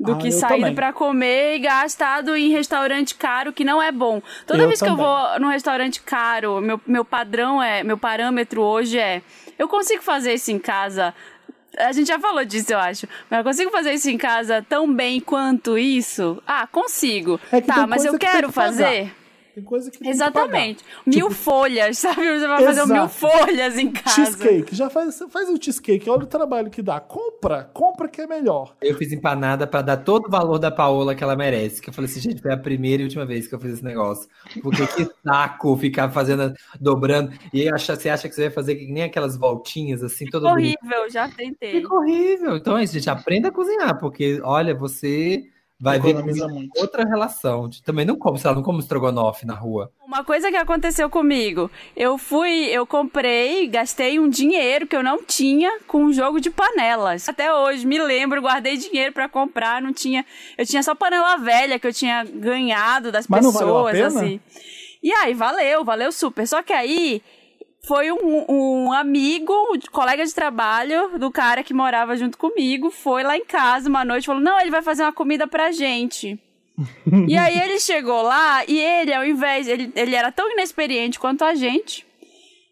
do 0.00 0.12
Ah, 0.12 0.16
que 0.16 0.32
saído 0.32 0.56
também. 0.60 0.74
pra 0.74 0.92
comer 0.92 1.56
e 1.56 1.58
gastado 1.58 2.34
em 2.34 2.48
restaurante 2.50 3.14
caro 3.14 3.52
que 3.52 3.62
não 3.64 3.82
é 3.82 3.92
bom. 3.92 4.22
Toda 4.46 4.62
Eu 4.62 4.66
vez 4.66 4.80
que 4.80 4.86
eu 4.88 4.96
também. 4.96 5.04
vou 5.04 5.40
num 5.40 5.48
restaurante 5.48 6.00
caro, 6.00 6.58
meu, 6.60 6.80
meu 6.86 7.04
padrão 7.04 7.62
é, 7.62 7.84
meu 7.84 7.98
parâmetro 7.98 8.62
hoje 8.62 8.98
é, 8.98 9.20
eu 9.58 9.68
consigo 9.68 10.02
fazer 10.02 10.32
isso 10.34 10.50
em 10.50 10.58
casa. 10.58 11.14
A 11.78 11.92
gente 11.92 12.08
já 12.08 12.18
falou 12.18 12.44
disso, 12.44 12.72
eu 12.72 12.78
acho. 12.78 13.06
Mas 13.30 13.38
eu 13.38 13.44
consigo 13.44 13.70
fazer 13.70 13.92
isso 13.92 14.10
em 14.10 14.18
casa 14.18 14.64
tão 14.68 14.92
bem 14.92 15.20
quanto 15.20 15.78
isso? 15.78 16.42
Ah, 16.46 16.66
consigo. 16.66 17.38
É 17.52 17.60
tá, 17.60 17.86
mas 17.86 18.04
eu 18.04 18.12
que 18.14 18.18
quero 18.26 18.48
que 18.48 18.54
fazer. 18.54 19.14
Tem 19.54 19.64
coisa 19.64 19.90
que 19.90 19.98
tem 19.98 20.10
Exatamente. 20.10 20.84
Que 21.04 21.10
mil 21.16 21.30
folhas, 21.30 21.96
sabe? 21.98 22.38
Você 22.38 22.46
vai 22.46 22.64
fazer 22.64 22.82
um 22.82 22.86
mil 22.86 23.04
Exato. 23.04 23.14
folhas 23.14 23.78
em 23.78 23.90
casa. 23.90 24.14
Cheesecake, 24.14 24.74
já 24.74 24.88
faz, 24.88 25.22
faz 25.30 25.48
o 25.48 25.62
cheesecake, 25.62 26.08
olha 26.08 26.24
o 26.24 26.26
trabalho 26.26 26.70
que 26.70 26.82
dá. 26.82 27.00
Compra, 27.00 27.64
compra 27.72 28.08
que 28.08 28.20
é 28.20 28.26
melhor. 28.26 28.76
Eu 28.80 28.96
fiz 28.96 29.12
empanada 29.12 29.66
pra 29.66 29.82
dar 29.82 29.98
todo 29.98 30.26
o 30.26 30.30
valor 30.30 30.58
da 30.58 30.70
Paola 30.70 31.14
que 31.14 31.24
ela 31.24 31.36
merece. 31.36 31.82
Que 31.82 31.90
eu 31.90 31.94
falei 31.94 32.10
assim, 32.10 32.20
gente, 32.20 32.40
foi 32.40 32.52
a 32.52 32.56
primeira 32.56 33.02
e 33.02 33.06
última 33.06 33.26
vez 33.26 33.46
que 33.46 33.54
eu 33.54 33.60
fiz 33.60 33.74
esse 33.74 33.84
negócio. 33.84 34.28
Porque 34.62 34.86
que 34.86 35.08
saco 35.24 35.76
ficar 35.76 36.10
fazendo, 36.10 36.54
dobrando. 36.80 37.32
E 37.52 37.62
aí 37.62 37.68
acha, 37.68 37.96
você 37.96 38.08
acha 38.08 38.28
que 38.28 38.34
você 38.34 38.42
vai 38.42 38.50
fazer 38.50 38.76
que 38.76 38.90
nem 38.90 39.02
aquelas 39.02 39.36
voltinhas, 39.36 40.02
assim, 40.02 40.26
todo 40.26 40.48
bonito. 40.48 40.78
Horrível, 40.82 41.10
já 41.10 41.28
tentei. 41.28 41.80
Fica 41.80 41.94
horrível. 41.94 42.56
Então 42.56 42.78
é 42.78 42.84
isso, 42.84 42.94
gente. 42.94 43.10
Aprenda 43.10 43.48
a 43.48 43.52
cozinhar, 43.52 43.98
porque, 43.98 44.40
olha, 44.42 44.74
você 44.74 45.44
vai 45.80 45.98
ver 45.98 46.14
muito. 46.14 46.78
outra 46.78 47.04
relação. 47.04 47.70
Também 47.84 48.04
não 48.04 48.16
como, 48.16 48.36
sei 48.36 48.50
lá, 48.50 48.54
não 48.56 48.62
como 48.62 48.78
estrogonofe 48.80 49.46
na 49.46 49.54
rua. 49.54 49.90
Uma 50.06 50.22
coisa 50.22 50.50
que 50.50 50.56
aconteceu 50.56 51.08
comigo, 51.08 51.70
eu 51.96 52.18
fui, 52.18 52.66
eu 52.66 52.86
comprei, 52.86 53.66
gastei 53.66 54.18
um 54.18 54.28
dinheiro 54.28 54.86
que 54.86 54.94
eu 54.94 55.02
não 55.02 55.22
tinha 55.24 55.80
com 55.86 56.04
um 56.04 56.12
jogo 56.12 56.40
de 56.40 56.50
panelas. 56.50 57.28
Até 57.28 57.54
hoje, 57.54 57.86
me 57.86 57.98
lembro, 57.98 58.42
guardei 58.42 58.76
dinheiro 58.76 59.12
pra 59.12 59.28
comprar, 59.28 59.80
não 59.80 59.92
tinha, 59.92 60.26
eu 60.58 60.66
tinha 60.66 60.82
só 60.82 60.94
panela 60.94 61.36
velha 61.36 61.78
que 61.78 61.86
eu 61.86 61.92
tinha 61.92 62.24
ganhado 62.24 63.10
das 63.10 63.26
Mas 63.26 63.42
não 63.42 63.52
pessoas, 63.52 63.68
valeu 63.70 63.86
a 63.88 63.90
pena? 63.92 64.06
assim. 64.20 64.40
E 65.02 65.12
aí, 65.14 65.32
valeu, 65.32 65.82
valeu 65.84 66.12
super. 66.12 66.46
Só 66.46 66.62
que 66.62 66.74
aí 66.74 67.22
foi 67.86 68.12
um, 68.12 68.44
um 68.48 68.92
amigo, 68.92 69.52
um 69.52 69.78
colega 69.90 70.24
de 70.24 70.34
trabalho 70.34 71.18
do 71.18 71.30
cara 71.30 71.62
que 71.62 71.72
morava 71.72 72.16
junto 72.16 72.36
comigo, 72.36 72.90
foi 72.90 73.22
lá 73.22 73.36
em 73.36 73.44
casa 73.44 73.88
uma 73.88 74.04
noite 74.04 74.24
e 74.24 74.26
falou: 74.26 74.42
Não, 74.42 74.60
ele 74.60 74.70
vai 74.70 74.82
fazer 74.82 75.02
uma 75.02 75.12
comida 75.12 75.46
pra 75.46 75.72
gente. 75.72 76.38
e 77.28 77.36
aí 77.36 77.58
ele 77.58 77.78
chegou 77.78 78.22
lá 78.22 78.64
e 78.66 78.78
ele, 78.78 79.12
ao 79.12 79.24
invés, 79.24 79.68
ele, 79.68 79.92
ele 79.94 80.14
era 80.14 80.32
tão 80.32 80.50
inexperiente 80.52 81.18
quanto 81.18 81.44
a 81.44 81.54
gente. 81.54 82.06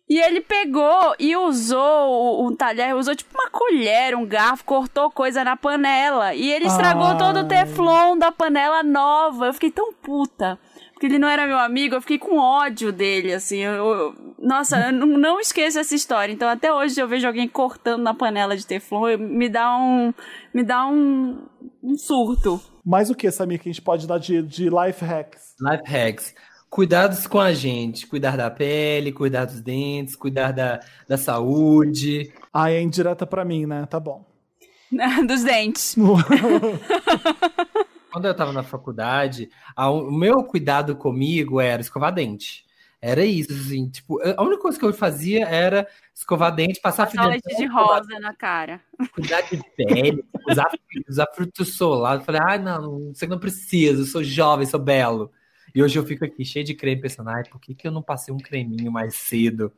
E 0.09 0.19
ele 0.19 0.41
pegou 0.41 1.15
e 1.19 1.37
usou 1.37 2.47
um 2.47 2.57
talher, 2.57 2.97
usou 2.97 3.15
tipo 3.15 3.31
uma 3.39 3.51
colher, 3.51 4.17
um 4.17 4.25
garfo, 4.25 4.65
cortou 4.65 5.11
coisa 5.11 5.45
na 5.45 5.55
panela. 5.55 6.35
E 6.35 6.51
ele 6.51 6.67
estragou 6.67 7.09
Ai. 7.09 7.19
todo 7.19 7.41
o 7.41 7.45
teflon 7.45 8.17
da 8.17 8.33
panela 8.33 8.83
nova. 8.83 9.47
Eu 9.47 9.53
fiquei 9.53 9.71
tão 9.71 9.93
puta. 9.93 10.59
Porque 10.99 11.07
ele 11.07 11.19
não 11.21 11.29
era 11.29 11.47
meu 11.47 11.57
amigo, 11.61 11.95
eu 11.95 12.01
fiquei 12.01 12.19
com 12.19 12.39
ódio 12.39 12.91
dele, 12.91 13.33
assim. 13.33 13.59
eu- 13.59 13.73
eu- 13.73 14.15
nossa, 14.37 14.89
eu 14.89 14.93
não, 14.93 15.39
esqueço 15.39 15.79
essa 15.79 15.95
história. 15.95 16.33
Então, 16.33 16.49
até 16.49 16.73
hoje 16.73 17.01
eu 17.01 17.07
vejo 17.07 17.25
alguém 17.25 17.47
cortando 17.47 18.03
na 18.03 18.13
panela 18.13 18.57
de 18.57 18.67
teflon, 18.67 19.09
eu- 19.11 19.17
me 19.19 19.49
dá 19.49 19.77
um. 19.79 20.13
Me 20.53 20.65
dá 20.65 20.89
um. 20.89 21.39
um 21.81 21.97
surto. 21.97 22.61
Mais 22.85 23.11
o 23.11 23.15
que, 23.15 23.31
Samir, 23.31 23.61
que 23.61 23.69
a 23.69 23.73
gente 23.73 23.81
pode 23.81 24.09
dar 24.09 24.19
de, 24.19 24.43
de 24.43 24.65
life 24.65 25.05
hacks? 25.05 25.55
Life 25.61 25.85
hacks. 25.87 26.35
Cuidados 26.69 27.29
com 27.29 27.39
a 27.39 27.53
gente. 27.55 28.05
Cuidar 28.05 28.37
da 28.37 28.51
pele, 28.51 29.13
cuidar 29.13 29.45
dos 29.45 29.61
dentes, 29.61 30.17
cuidar 30.17 30.53
da, 30.53 30.81
da 31.09 31.17
saúde. 31.17 32.33
Ah, 32.53 32.73
é 32.73 32.83
indireta 32.83 33.25
pra 33.25 33.45
mim, 33.45 33.67
né? 33.67 33.87
Tá 33.87 34.01
bom. 34.01 34.27
Dos 35.29 35.45
dentes. 35.45 35.95
Quando 38.11 38.25
eu 38.27 38.35
tava 38.35 38.53
na 38.53 38.63
faculdade, 38.63 39.51
a- 39.77 39.91
o 39.91 40.11
meu 40.11 40.43
cuidado 40.45 40.97
comigo 40.97 41.61
era 41.61 41.81
escovar 41.83 42.13
dente. 42.13 42.67
Era 43.01 43.25
isso, 43.25 43.53
assim, 43.53 43.89
tipo, 43.89 44.19
a 44.21 44.43
única 44.43 44.61
coisa 44.63 44.77
que 44.79 44.85
eu 44.85 44.93
fazia 44.93 45.47
era 45.47 45.87
escovar 46.13 46.53
dente, 46.53 46.81
passar 46.81 47.07
fio 47.07 47.21
de 47.57 47.67
rosa 47.67 48.19
na 48.19 48.35
cara. 48.35 48.81
cuidar 49.15 49.41
de 49.43 49.63
pele, 49.77 50.25
usar, 50.51 50.69
usar 51.09 51.27
fruto 51.33 51.65
solar. 51.65 52.17
Eu 52.17 52.23
falei, 52.23 52.41
ai, 52.45 52.59
não, 52.59 53.13
você 53.15 53.25
não 53.27 53.39
precisa, 53.39 54.03
eu 54.03 54.07
sou 54.07 54.25
jovem, 54.25 54.67
sou 54.67 54.81
belo. 54.81 55.31
E 55.73 55.81
hoje 55.81 55.97
eu 55.97 56.05
fico 56.05 56.25
aqui 56.25 56.45
cheio 56.45 56.65
de 56.65 56.75
creme, 56.75 57.01
pensando, 57.03 57.29
ai, 57.31 57.45
por 57.45 57.61
que, 57.61 57.73
que 57.73 57.87
eu 57.87 57.93
não 57.93 58.03
passei 58.03 58.35
um 58.35 58.39
creminho 58.39 58.91
mais 58.91 59.15
cedo, 59.15 59.73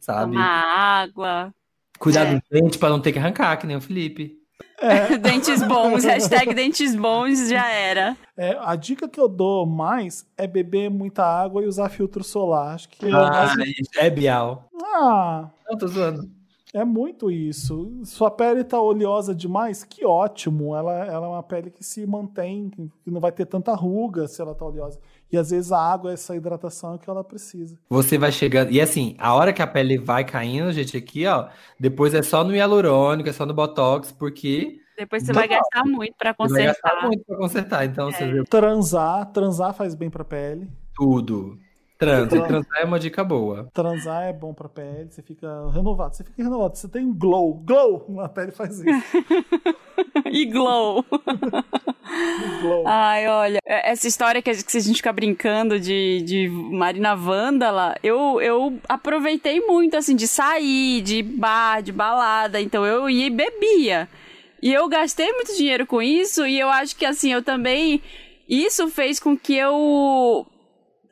sabe? 0.00 0.32
Tomar 0.32 0.64
água. 1.04 1.54
Cuidar 1.96 2.26
É. 2.26 2.34
do 2.34 2.42
dente 2.50 2.76
pra 2.76 2.88
não 2.88 3.00
ter 3.00 3.12
que 3.12 3.20
arrancar, 3.20 3.56
que 3.56 3.68
nem 3.68 3.76
o 3.76 3.80
Felipe. 3.80 4.42
dentes 5.20 5.62
bons. 5.62 6.04
Hashtag 6.04 6.54
dentes 6.54 6.94
bons 6.94 7.48
já 7.48 7.68
era. 7.70 8.16
É, 8.36 8.56
a 8.60 8.76
dica 8.76 9.08
que 9.08 9.20
eu 9.20 9.28
dou 9.28 9.66
mais 9.66 10.26
é 10.36 10.46
beber 10.46 10.90
muita 10.90 11.24
água 11.24 11.62
e 11.62 11.66
usar 11.66 11.88
filtro 11.88 12.22
solar. 12.24 12.74
Acho 12.74 12.88
que 12.88 13.06
é, 13.06 13.10
Ah, 13.12 13.54
é 13.96 14.10
Bial. 14.10 14.68
ah, 14.94 15.48
Não, 15.68 15.78
tô 15.78 15.86
zoando. 15.86 16.28
É 16.74 16.84
muito 16.84 17.30
isso. 17.30 17.90
Sua 18.04 18.30
pele 18.30 18.64
tá 18.64 18.80
oleosa 18.80 19.34
demais, 19.34 19.84
que 19.84 20.04
ótimo. 20.04 20.74
Ela, 20.76 21.06
ela 21.06 21.26
é 21.26 21.28
uma 21.30 21.42
pele 21.42 21.70
que 21.70 21.82
se 21.84 22.04
mantém, 22.06 22.68
que 22.68 23.10
não 23.10 23.20
vai 23.20 23.32
ter 23.32 23.46
tanta 23.46 23.72
ruga 23.74 24.26
se 24.28 24.42
ela 24.42 24.54
tá 24.54 24.64
oleosa. 24.66 24.98
E 25.32 25.38
às 25.38 25.50
vezes 25.50 25.72
a 25.72 25.78
água, 25.78 26.12
essa 26.12 26.36
hidratação 26.36 26.92
é 26.92 26.96
o 26.96 26.98
que 26.98 27.08
ela 27.08 27.24
precisa. 27.24 27.78
Você 27.88 28.18
vai 28.18 28.30
chegando. 28.30 28.70
E 28.70 28.80
assim, 28.80 29.14
a 29.18 29.34
hora 29.34 29.52
que 29.52 29.62
a 29.62 29.66
pele 29.66 29.96
vai 29.98 30.24
caindo, 30.24 30.70
gente, 30.72 30.96
aqui, 30.96 31.26
ó. 31.26 31.48
Depois 31.80 32.12
é 32.14 32.22
só 32.22 32.44
no 32.44 32.54
hialurônico, 32.54 33.28
é 33.28 33.32
só 33.32 33.46
no 33.46 33.54
botox, 33.54 34.12
porque 34.12 34.78
Depois 34.96 35.24
você 35.24 35.32
Não. 35.32 35.40
vai 35.40 35.48
gastar 35.48 35.84
muito 35.84 36.14
pra 36.16 36.32
você 36.38 36.52
vai 36.54 36.64
gastar 36.66 36.90
consertar. 36.90 37.06
muito 37.08 37.24
pra 37.24 37.36
consertar. 37.36 37.84
Então, 37.84 38.12
você 38.12 38.26
vê 38.30 38.44
Transar, 38.44 39.32
transar 39.32 39.74
faz 39.74 39.94
bem 39.94 40.08
pra 40.10 40.24
pele. 40.24 40.68
tudo. 40.94 41.58
Transa. 41.96 42.26
E 42.26 42.28
Transa. 42.28 42.46
transar 42.48 42.80
é 42.80 42.84
uma 42.84 42.98
dica 42.98 43.22
boa. 43.22 43.68
Transar 43.72 44.24
é 44.24 44.32
bom 44.32 44.52
pra 44.52 44.68
pele, 44.68 45.06
você 45.10 45.22
fica 45.22 45.70
renovado. 45.70 46.14
Você 46.16 46.24
fica 46.24 46.42
renovado, 46.42 46.76
você 46.76 46.88
tem 46.88 47.04
um 47.04 47.14
glow. 47.14 47.54
Glow! 47.64 48.04
Na 48.08 48.28
pele 48.28 48.52
faz 48.52 48.80
isso. 48.80 48.84
E 50.30 50.46
glow. 50.46 51.04
glow. 52.60 52.84
Ai, 52.86 53.26
olha, 53.28 53.58
é- 53.64 53.90
essa 53.92 54.06
história 54.08 54.42
que 54.42 54.50
a 54.50 54.52
gente 54.52 54.64
que 54.64 54.76
a 54.76 54.80
gente 54.80 54.96
fica 54.96 55.12
brincando 55.12 55.78
de, 55.78 56.22
de 56.22 56.48
Marina 56.48 57.14
Vândala, 57.14 57.94
eu, 58.02 58.40
eu 58.40 58.76
aproveitei 58.88 59.60
muito, 59.60 59.96
assim, 59.96 60.16
de 60.16 60.26
sair, 60.26 61.00
de 61.02 61.22
bar, 61.22 61.80
de 61.82 61.92
balada. 61.92 62.60
Então 62.60 62.84
eu 62.84 63.08
ia 63.08 63.26
e 63.26 63.30
bebia. 63.30 64.08
E 64.60 64.72
eu 64.72 64.88
gastei 64.88 65.30
muito 65.32 65.56
dinheiro 65.56 65.86
com 65.86 66.00
isso, 66.02 66.46
e 66.46 66.58
eu 66.58 66.68
acho 66.70 66.96
que, 66.96 67.04
assim, 67.06 67.32
eu 67.32 67.42
também. 67.42 68.02
Isso 68.48 68.88
fez 68.88 69.20
com 69.20 69.36
que 69.36 69.54
eu 69.56 70.46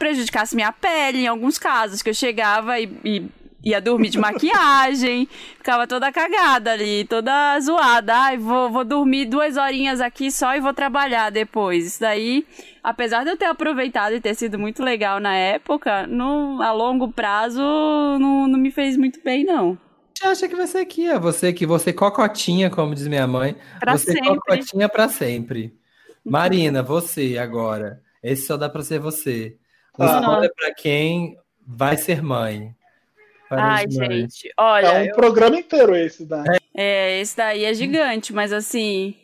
prejudicasse 0.02 0.56
minha 0.56 0.72
pele 0.72 1.18
em 1.18 1.26
alguns 1.28 1.60
casos, 1.60 2.02
que 2.02 2.10
eu 2.10 2.14
chegava 2.14 2.80
e, 2.80 2.90
e 3.04 3.30
ia 3.62 3.80
dormir 3.80 4.10
de 4.10 4.18
maquiagem, 4.18 5.28
ficava 5.56 5.86
toda 5.86 6.10
cagada 6.10 6.72
ali, 6.72 7.04
toda 7.04 7.60
zoada. 7.60 8.12
Ai, 8.12 8.36
vou, 8.36 8.68
vou 8.68 8.84
dormir 8.84 9.26
duas 9.26 9.56
horinhas 9.56 10.00
aqui 10.00 10.32
só 10.32 10.56
e 10.56 10.60
vou 10.60 10.74
trabalhar 10.74 11.30
depois. 11.30 11.86
Isso 11.86 12.00
daí, 12.00 12.44
apesar 12.82 13.22
de 13.22 13.30
eu 13.30 13.36
ter 13.36 13.44
aproveitado 13.44 14.12
e 14.12 14.20
ter 14.20 14.34
sido 14.34 14.58
muito 14.58 14.82
legal 14.82 15.20
na 15.20 15.36
época, 15.36 16.04
no, 16.08 16.60
a 16.60 16.72
longo 16.72 17.12
prazo 17.12 17.60
não, 17.60 18.48
não 18.48 18.58
me 18.58 18.72
fez 18.72 18.96
muito 18.96 19.22
bem, 19.22 19.44
não. 19.44 19.78
Você 20.12 20.26
acha 20.26 20.48
que 20.48 20.56
vai 20.56 20.66
ser 20.66 20.78
aqui, 20.78 21.08
ó. 21.08 21.20
Você 21.20 21.52
que 21.52 21.64
você 21.64 21.92
cocotinha, 21.92 22.68
como 22.68 22.92
diz 22.92 23.06
minha 23.06 23.26
mãe. 23.28 23.54
Pra 23.78 23.96
você 23.96 24.12
sempre. 24.12 24.30
cocotinha 24.30 24.88
pra 24.88 25.08
sempre. 25.08 25.72
Marina, 26.24 26.82
você 26.82 27.38
agora. 27.38 28.00
Esse 28.20 28.46
só 28.46 28.56
dá 28.56 28.68
pra 28.68 28.82
ser 28.82 28.98
você. 28.98 29.56
Você 29.96 30.10
Ah. 30.24 30.30
olha 30.30 30.50
pra 30.54 30.72
quem 30.74 31.36
vai 31.66 31.96
ser 31.96 32.22
mãe. 32.22 32.74
Para 33.48 33.62
Ai, 33.62 33.84
mães. 33.86 33.94
gente, 34.34 34.50
olha, 34.56 34.86
É 34.86 35.02
um 35.02 35.04
eu- 35.06 35.14
programa 35.14 35.56
inteiro 35.58 35.94
esse, 35.94 36.24
né? 36.24 36.42
É, 36.74 37.20
esse 37.20 37.36
daí 37.36 37.64
é 37.66 37.74
gigante, 37.74 38.32
mas 38.32 38.50
assim, 38.50 39.14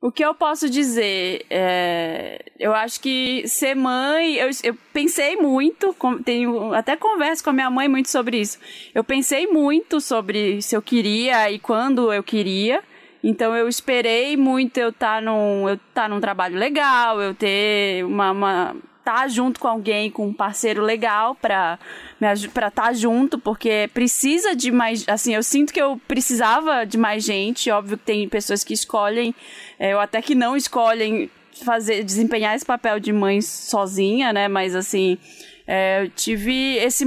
o 0.00 0.12
que 0.12 0.24
eu 0.24 0.32
posso 0.34 0.70
dizer? 0.70 1.44
É, 1.50 2.38
eu 2.60 2.72
acho 2.72 3.00
que 3.00 3.46
ser 3.48 3.74
mãe, 3.74 4.36
eu, 4.36 4.48
eu 4.62 4.76
pensei 4.92 5.34
muito, 5.34 5.92
com- 5.94 6.22
tenho 6.22 6.72
até 6.72 6.96
converso 6.96 7.42
com 7.42 7.50
a 7.50 7.52
minha 7.52 7.70
mãe 7.70 7.88
muito 7.88 8.08
sobre 8.08 8.38
isso. 8.40 8.56
Eu 8.94 9.02
pensei 9.02 9.48
muito 9.48 10.00
sobre 10.00 10.62
se 10.62 10.76
eu 10.76 10.82
queria 10.82 11.50
e 11.50 11.58
quando 11.58 12.12
eu 12.12 12.22
queria. 12.22 12.84
Então 13.24 13.56
eu 13.56 13.68
esperei 13.68 14.36
muito 14.36 14.78
eu 14.78 14.90
estar 14.90 15.20
num, 15.20 15.68
eu 15.68 15.76
tá 15.92 16.08
num 16.08 16.20
trabalho 16.20 16.56
legal, 16.56 17.20
eu 17.20 17.34
ter 17.34 18.04
uma, 18.04 18.30
uma 18.30 18.76
tá 19.04 19.26
junto 19.28 19.58
com 19.60 19.68
alguém, 19.68 20.10
com 20.10 20.26
um 20.26 20.32
parceiro 20.32 20.82
legal 20.82 21.34
para 21.34 21.78
estar 22.20 22.94
junto, 22.94 23.38
porque 23.38 23.90
precisa 23.92 24.54
de 24.54 24.70
mais, 24.70 25.04
assim, 25.08 25.34
eu 25.34 25.42
sinto 25.42 25.72
que 25.72 25.80
eu 25.80 26.00
precisava 26.06 26.84
de 26.84 26.96
mais 26.96 27.24
gente, 27.24 27.70
óbvio 27.70 27.98
que 27.98 28.04
tem 28.04 28.28
pessoas 28.28 28.62
que 28.62 28.74
escolhem, 28.74 29.34
é, 29.78 29.94
ou 29.94 30.00
até 30.00 30.22
que 30.22 30.34
não 30.34 30.56
escolhem 30.56 31.30
fazer 31.64 32.02
desempenhar 32.02 32.54
esse 32.54 32.64
papel 32.64 32.98
de 32.98 33.12
mãe 33.12 33.40
sozinha, 33.40 34.32
né? 34.32 34.48
Mas 34.48 34.74
assim, 34.74 35.18
é, 35.66 36.02
eu 36.02 36.10
tive 36.10 36.76
esse 36.76 37.04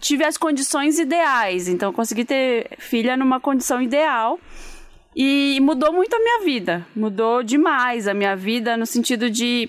tive 0.00 0.24
as 0.24 0.36
condições 0.36 0.98
ideais, 0.98 1.68
então 1.68 1.92
consegui 1.92 2.24
ter 2.24 2.70
filha 2.78 3.16
numa 3.16 3.40
condição 3.40 3.82
ideal. 3.82 4.38
E 5.20 5.58
mudou 5.62 5.92
muito 5.92 6.14
a 6.14 6.18
minha 6.20 6.44
vida. 6.44 6.86
Mudou 6.94 7.42
demais 7.42 8.06
a 8.06 8.14
minha 8.14 8.36
vida 8.36 8.76
no 8.76 8.86
sentido 8.86 9.28
de. 9.28 9.68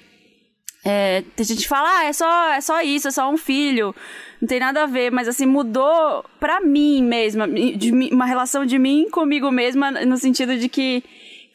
É, 0.84 1.24
tem 1.36 1.46
gente 1.46 1.64
que 1.64 1.68
fala, 1.68 2.00
ah, 2.00 2.06
é 2.06 2.14
só, 2.14 2.50
é 2.54 2.62
só 2.62 2.82
isso, 2.82 3.08
é 3.08 3.12
só 3.12 3.30
um 3.30 3.38
filho. 3.38 3.94
Não 4.42 4.48
tem 4.48 4.60
nada 4.60 4.84
a 4.84 4.86
ver, 4.86 5.12
mas 5.12 5.28
assim, 5.28 5.46
mudou 5.46 6.24
pra 6.40 6.62
mim 6.62 7.04
mesma. 7.04 7.48
De, 7.48 7.92
uma 7.92 8.26
relação 8.26 8.66
de 8.66 8.80
mim 8.80 9.10
comigo 9.10 9.52
mesma, 9.52 9.92
no 9.92 10.18
sentido 10.18 10.58
de 10.58 10.70
que. 10.70 11.04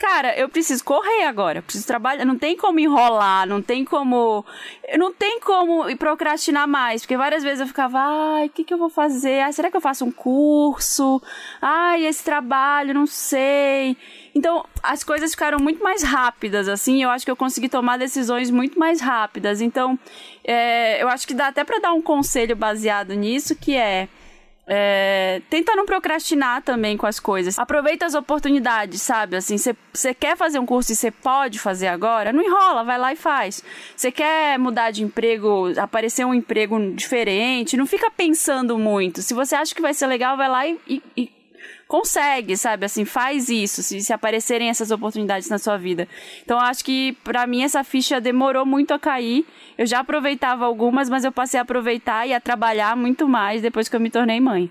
Cara, 0.04 0.38
eu 0.38 0.50
preciso 0.50 0.84
correr 0.84 1.24
agora, 1.24 1.62
preciso 1.62 1.86
trabalhar, 1.86 2.26
não 2.26 2.36
tem 2.36 2.54
como 2.54 2.78
enrolar, 2.78 3.48
não 3.48 3.62
tem 3.62 3.86
como, 3.86 4.44
não 4.98 5.10
tem 5.10 5.40
como 5.40 5.84
procrastinar 5.96 6.68
mais, 6.68 7.00
porque 7.00 7.16
várias 7.16 7.42
vezes 7.42 7.60
eu 7.60 7.66
ficava, 7.66 7.98
ai, 7.98 8.46
o 8.46 8.50
que 8.50 8.64
que 8.64 8.74
eu 8.74 8.76
vou 8.76 8.90
fazer? 8.90 9.40
Ai, 9.40 9.52
será 9.54 9.70
que 9.70 9.76
eu 9.78 9.80
faço 9.80 10.04
um 10.04 10.12
curso? 10.12 11.22
Ai, 11.60 12.04
esse 12.04 12.22
trabalho, 12.22 12.92
não 12.92 13.06
sei. 13.06 13.96
Então, 14.34 14.66
as 14.82 15.02
coisas 15.02 15.30
ficaram 15.30 15.58
muito 15.58 15.82
mais 15.82 16.02
rápidas, 16.02 16.68
assim, 16.68 17.02
eu 17.02 17.08
acho 17.08 17.24
que 17.24 17.30
eu 17.30 17.36
consegui 17.36 17.70
tomar 17.70 17.96
decisões 17.96 18.50
muito 18.50 18.78
mais 18.78 19.00
rápidas. 19.00 19.62
Então, 19.62 19.98
é, 20.44 21.02
eu 21.02 21.08
acho 21.08 21.26
que 21.26 21.32
dá 21.32 21.46
até 21.46 21.64
para 21.64 21.78
dar 21.78 21.94
um 21.94 22.02
conselho 22.02 22.54
baseado 22.54 23.14
nisso, 23.14 23.56
que 23.56 23.74
é 23.74 24.08
é, 24.66 25.42
tenta 25.50 25.76
não 25.76 25.84
procrastinar 25.84 26.62
também 26.62 26.96
com 26.96 27.06
as 27.06 27.20
coisas. 27.20 27.58
Aproveita 27.58 28.06
as 28.06 28.14
oportunidades, 28.14 29.02
sabe? 29.02 29.36
Assim, 29.36 29.56
você 29.58 30.14
quer 30.14 30.36
fazer 30.36 30.58
um 30.58 30.66
curso 30.66 30.92
e 30.92 30.96
você 30.96 31.10
pode 31.10 31.58
fazer 31.58 31.88
agora? 31.88 32.32
Não 32.32 32.42
enrola, 32.42 32.82
vai 32.84 32.98
lá 32.98 33.12
e 33.12 33.16
faz. 33.16 33.62
Você 33.94 34.10
quer 34.10 34.58
mudar 34.58 34.90
de 34.90 35.02
emprego, 35.02 35.72
aparecer 35.78 36.24
um 36.24 36.32
emprego 36.32 36.78
diferente? 36.94 37.76
Não 37.76 37.86
fica 37.86 38.10
pensando 38.10 38.78
muito. 38.78 39.20
Se 39.20 39.34
você 39.34 39.54
acha 39.54 39.74
que 39.74 39.82
vai 39.82 39.92
ser 39.92 40.06
legal, 40.06 40.36
vai 40.36 40.48
lá 40.48 40.66
e, 40.66 40.80
e, 40.88 41.02
e 41.16 41.30
consegue, 41.86 42.56
sabe? 42.56 42.86
Assim, 42.86 43.04
faz 43.04 43.48
isso, 43.48 43.82
se, 43.82 44.00
se 44.00 44.12
aparecerem 44.12 44.68
essas 44.68 44.90
oportunidades 44.90 45.48
na 45.48 45.58
sua 45.58 45.76
vida. 45.76 46.08
Então, 46.42 46.58
acho 46.58 46.84
que 46.84 47.12
para 47.24 47.46
mim 47.46 47.62
essa 47.62 47.84
ficha 47.84 48.20
demorou 48.20 48.64
muito 48.64 48.92
a 48.92 48.98
cair. 48.98 49.46
Eu 49.76 49.86
já 49.86 50.00
aproveitava 50.00 50.64
algumas, 50.64 51.08
mas 51.08 51.24
eu 51.24 51.32
passei 51.32 51.58
a 51.58 51.62
aproveitar 51.62 52.26
e 52.26 52.34
a 52.34 52.40
trabalhar 52.40 52.96
muito 52.96 53.28
mais 53.28 53.62
depois 53.62 53.88
que 53.88 53.96
eu 53.96 54.00
me 54.00 54.10
tornei 54.10 54.40
mãe. 54.40 54.70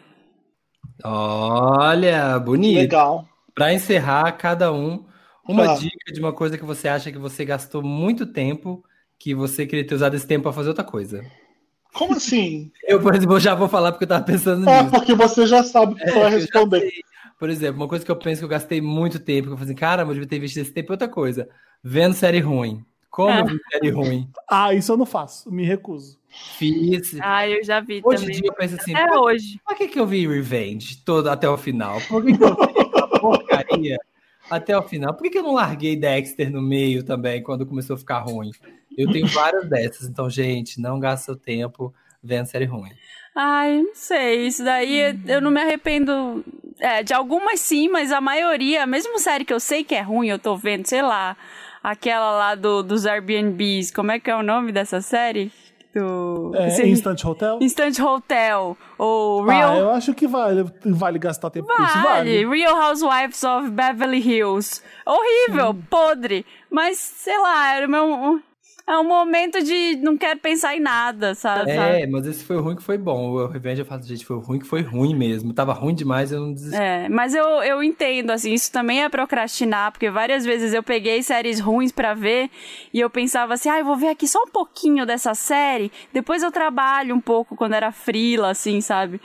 Olha, 1.04 2.40
bonito. 2.40 2.78
Legal. 2.78 3.28
Para 3.54 3.74
encerrar, 3.74 4.32
cada 4.34 4.72
um, 4.72 5.06
uma 5.48 5.72
ah. 5.72 5.76
dica 5.76 6.12
de 6.12 6.20
uma 6.20 6.34
coisa 6.34 6.58
que 6.58 6.66
você 6.66 6.88
acha 6.88 7.12
que 7.12 7.18
você 7.18 7.46
gastou 7.46 7.84
muito 7.84 8.26
tempo, 8.26 8.84
que 9.20 9.36
você 9.36 9.66
queria 9.66 9.86
ter 9.86 9.96
usado 9.96 10.16
esse 10.16 10.28
tempo 10.28 10.44
para 10.44 10.54
fazer 10.54 10.70
outra 10.70 10.84
coisa. 10.84 11.24
Como 11.94 12.14
assim? 12.14 12.72
Eu, 12.84 13.00
por 13.00 13.16
exemplo, 13.16 13.40
já 13.40 13.54
vou 13.54 13.70
falar 13.70 13.92
porque 13.92 14.06
eu 14.06 14.10
tava 14.10 14.26
pensando 14.26 14.68
é, 14.68 14.84
nisso. 14.84 14.96
É, 14.96 15.00
porque 15.00 15.14
você 15.14 15.46
já 15.46 15.64
sabe 15.64 15.94
o 15.94 15.96
que 15.96 16.04
é, 16.04 16.12
vai 16.12 16.32
responder. 16.32 16.92
Por 17.40 17.50
exemplo, 17.50 17.82
uma 17.82 17.88
coisa 17.88 18.04
que 18.04 18.12
eu 18.12 18.16
penso 18.16 18.40
que 18.40 18.46
eu 18.46 18.50
gastei 18.50 18.82
muito 18.82 19.20
tempo, 19.20 19.48
que 19.48 19.54
eu 19.54 19.58
falei 19.58 19.72
assim, 19.72 19.80
cara, 19.80 20.02
eu 20.04 20.08
devia 20.08 20.28
ter 20.28 20.40
visto 20.40 20.58
esse 20.58 20.72
tempo 20.72 20.92
outra 20.92 21.08
coisa. 21.08 21.48
Vendo 21.84 22.14
série 22.14 22.40
ruim. 22.40 22.84
Como 23.10 23.30
é. 23.30 23.44
ver 23.44 23.60
série 23.72 23.90
ruim? 23.92 24.28
Ah, 24.50 24.74
isso 24.74 24.92
eu 24.92 24.98
não 24.98 25.06
faço, 25.06 25.52
me 25.52 25.64
recuso. 25.64 26.18
Fiz. 26.58 27.16
Ah, 27.22 27.48
eu 27.48 27.64
já 27.64 27.80
vi 27.80 28.02
hoje 28.04 28.04
também. 28.04 28.16
Hoje 28.16 28.26
em 28.26 28.42
dia 28.42 28.50
eu 28.50 28.54
penso 28.54 28.76
assim, 28.76 28.96
é 28.96 29.18
hoje. 29.18 29.60
Por 29.64 29.76
que, 29.78 29.88
que 29.88 30.00
eu 30.00 30.08
vi 30.08 30.28
Revenge 30.28 30.98
todo 31.04 31.30
até 31.30 31.48
o 31.48 31.58
final? 31.58 32.02
Por 32.08 32.26
que, 32.26 32.36
que 32.36 32.44
eu 32.44 32.56
vi 32.56 32.80
essa 32.80 33.08
porcaria 33.20 33.98
até 34.50 34.76
o 34.76 34.82
final? 34.82 35.14
Por 35.14 35.24
que, 35.24 35.30
que 35.30 35.38
eu 35.38 35.44
não 35.44 35.54
larguei 35.54 35.96
Dexter 35.96 36.50
no 36.50 36.62
meio 36.62 37.04
também, 37.04 37.44
quando 37.44 37.68
começou 37.68 37.96
a 37.96 38.00
ficar 38.00 38.20
ruim? 38.20 38.50
Eu 38.98 39.12
tenho 39.12 39.28
várias 39.28 39.68
dessas, 39.70 40.08
então, 40.08 40.30
gente, 40.30 40.80
não 40.80 41.00
gasta 41.00 41.26
seu 41.26 41.36
tempo 41.36 41.94
vendo 42.24 42.46
série 42.46 42.66
ruim. 42.66 42.92
Ai, 43.36 43.82
não 43.82 43.96
sei. 43.96 44.48
Isso 44.48 44.64
daí 44.64 45.16
eu 45.28 45.42
não 45.42 45.52
me 45.52 45.62
arrependo. 45.62 46.44
É, 46.80 47.04
de 47.04 47.14
algumas 47.14 47.60
sim, 47.60 47.90
mas 47.90 48.12
a 48.12 48.22
maioria, 48.22 48.86
mesmo 48.86 49.20
série 49.20 49.46
que 49.46 49.54
eu 49.54 49.60
sei 49.60 49.84
que 49.84 49.96
é 49.96 50.02
ruim, 50.02 50.28
eu 50.28 50.40
tô 50.40 50.56
vendo, 50.56 50.86
sei 50.86 51.02
lá, 51.02 51.36
aquela 51.84 52.32
lá 52.32 52.56
do, 52.56 52.84
dos 52.84 53.06
Airbnbs. 53.06 53.92
Como 53.92 54.12
é 54.12 54.20
que 54.20 54.30
é 54.30 54.36
o 54.36 54.44
nome 54.44 54.72
dessa 54.72 55.02
série? 55.02 55.52
Do... 55.94 56.52
É, 56.56 56.88
Instant 56.88 57.24
Hotel? 57.24 57.60
Instant 57.62 58.00
Hotel. 58.00 58.76
Ou 58.98 59.46
Real... 59.46 59.74
Ah, 59.74 59.78
eu 59.78 59.90
acho 59.92 60.14
que 60.14 60.28
vale, 60.28 60.66
vale 60.84 61.20
gastar 61.20 61.52
tempo 61.52 61.68
vale. 61.68 61.80
com 61.80 61.86
isso. 61.86 62.02
Vale. 62.02 62.46
Real 62.48 62.76
Housewives 62.76 63.44
of 63.44 63.70
Beverly 63.70 64.20
Hills. 64.20 64.82
Horrível, 65.06 65.70
hum. 65.70 65.84
podre. 65.90 66.46
Mas, 66.70 66.98
sei 66.98 67.38
lá, 67.38 67.76
era 67.76 67.88
o 67.88 67.90
meu 67.90 68.42
é 68.86 68.98
um 68.98 69.04
momento 69.04 69.64
de 69.64 69.96
não 69.98 70.18
quero 70.18 70.40
pensar 70.40 70.76
em 70.76 70.80
nada, 70.80 71.34
sabe? 71.36 71.72
É, 71.72 72.06
mas 72.06 72.28
esse 72.28 72.44
foi 72.44 72.60
ruim 72.60 72.76
que 72.76 72.84
foi 72.84 72.98
bom. 72.98 73.32
O 73.32 73.48
Revenge 73.48 73.80
eu 73.80 73.86
falo, 73.86 74.04
gente, 74.04 74.26
foi 74.26 74.38
ruim 74.38 74.60
que 74.60 74.68
foi 74.68 74.82
ruim 74.82 75.16
mesmo. 75.16 75.54
Tava 75.54 75.72
ruim 75.72 75.96
demais, 75.96 76.32
eu 76.34 76.42
não 76.42 76.54
desisti. 76.54 76.76
É, 76.76 77.08
mas 77.08 77.34
eu, 77.34 77.46
eu 77.64 77.82
entendo, 77.82 78.32
assim, 78.32 78.54
isso 78.54 78.72
também 78.72 79.02
é 79.02 79.08
procrastinar, 79.08 79.92
porque 79.92 80.10
várias 80.10 80.44
vezes 80.44 80.74
eu 80.74 80.84
peguei 80.84 81.24
séries 81.24 81.62
ruins 81.62 81.94
para 81.94 82.14
ver 82.14 82.50
e 82.94 83.00
eu 83.00 83.10
pensava 83.10 83.54
assim, 83.54 83.70
ah, 83.70 83.80
eu 83.80 83.86
vou 83.86 83.96
ver 83.96 84.10
aqui 84.10 84.28
só 84.28 84.40
um 84.40 84.52
pouquinho 84.52 85.06
dessa 85.06 85.34
série, 85.34 85.90
depois 86.12 86.44
eu 86.44 86.52
trabalho 86.52 87.16
um 87.16 87.22
pouco 87.22 87.56
quando 87.56 87.74
era 87.74 87.92
frila, 87.92 88.50
assim, 88.50 88.82
sabe? 88.82 89.22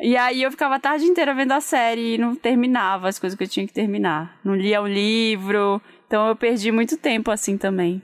E 0.00 0.16
aí 0.16 0.42
eu 0.42 0.50
ficava 0.50 0.74
a 0.74 0.80
tarde 0.80 1.06
inteira 1.06 1.32
vendo 1.32 1.52
a 1.52 1.60
série 1.60 2.14
e 2.14 2.18
não 2.18 2.34
terminava 2.34 3.08
as 3.08 3.18
coisas 3.18 3.36
que 3.36 3.44
eu 3.44 3.48
tinha 3.48 3.66
que 3.66 3.72
terminar. 3.72 4.38
Não 4.44 4.54
lia 4.54 4.82
o 4.82 4.86
livro, 4.86 5.80
então 6.06 6.26
eu 6.26 6.36
perdi 6.36 6.70
muito 6.70 6.98
tempo 6.98 7.30
assim 7.30 7.56
também. 7.56 8.02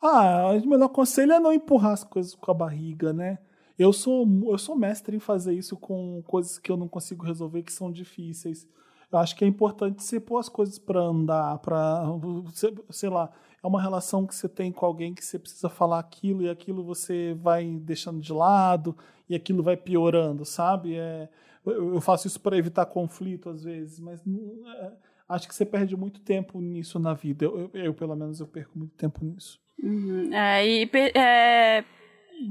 Ah, 0.00 0.52
o 0.52 0.68
melhor 0.68 0.88
conselho 0.88 1.32
é 1.32 1.40
não 1.40 1.52
empurrar 1.52 1.92
as 1.92 2.04
coisas 2.04 2.34
com 2.34 2.50
a 2.50 2.54
barriga, 2.54 3.12
né? 3.12 3.38
Eu 3.78 3.92
sou, 3.92 4.26
eu 4.50 4.58
sou 4.58 4.76
mestre 4.76 5.16
em 5.16 5.20
fazer 5.20 5.54
isso 5.54 5.76
com 5.76 6.22
coisas 6.26 6.58
que 6.58 6.70
eu 6.70 6.76
não 6.76 6.88
consigo 6.88 7.24
resolver, 7.24 7.62
que 7.62 7.72
são 7.72 7.90
difíceis. 7.90 8.66
Eu 9.10 9.18
acho 9.18 9.34
que 9.36 9.44
é 9.44 9.48
importante 9.48 10.02
você 10.02 10.20
pôr 10.20 10.38
as 10.38 10.48
coisas 10.48 10.78
para 10.78 11.00
andar, 11.00 11.58
para, 11.58 12.04
sei 12.90 13.08
lá, 13.08 13.30
é 13.62 13.66
uma 13.66 13.80
relação 13.80 14.26
que 14.26 14.34
você 14.34 14.48
tem 14.48 14.70
com 14.70 14.84
alguém 14.84 15.14
que 15.14 15.24
você 15.24 15.38
precisa 15.38 15.68
falar 15.68 15.98
aquilo 15.98 16.42
e 16.42 16.50
aquilo 16.50 16.84
você 16.84 17.34
vai 17.34 17.66
deixando 17.78 18.20
de 18.20 18.32
lado 18.32 18.96
e 19.28 19.34
aquilo 19.34 19.62
vai 19.62 19.76
piorando, 19.76 20.44
sabe? 20.44 20.96
É, 20.96 21.28
eu 21.64 22.00
faço 22.00 22.26
isso 22.26 22.40
para 22.40 22.56
evitar 22.58 22.86
conflito 22.86 23.48
às 23.48 23.64
vezes, 23.64 23.98
mas 23.98 24.20
é, 24.26 24.92
acho 25.28 25.48
que 25.48 25.54
você 25.54 25.64
perde 25.64 25.96
muito 25.96 26.20
tempo 26.20 26.60
nisso 26.60 26.98
na 26.98 27.14
vida. 27.14 27.44
Eu, 27.44 27.58
eu, 27.58 27.70
eu, 27.84 27.94
pelo 27.94 28.14
menos, 28.14 28.40
eu 28.40 28.46
perco 28.46 28.78
muito 28.78 28.94
tempo 28.96 29.24
nisso. 29.24 29.58
Uhum. 29.82 30.30
É, 30.32 30.66
e 30.66 30.90
é, 31.14 31.84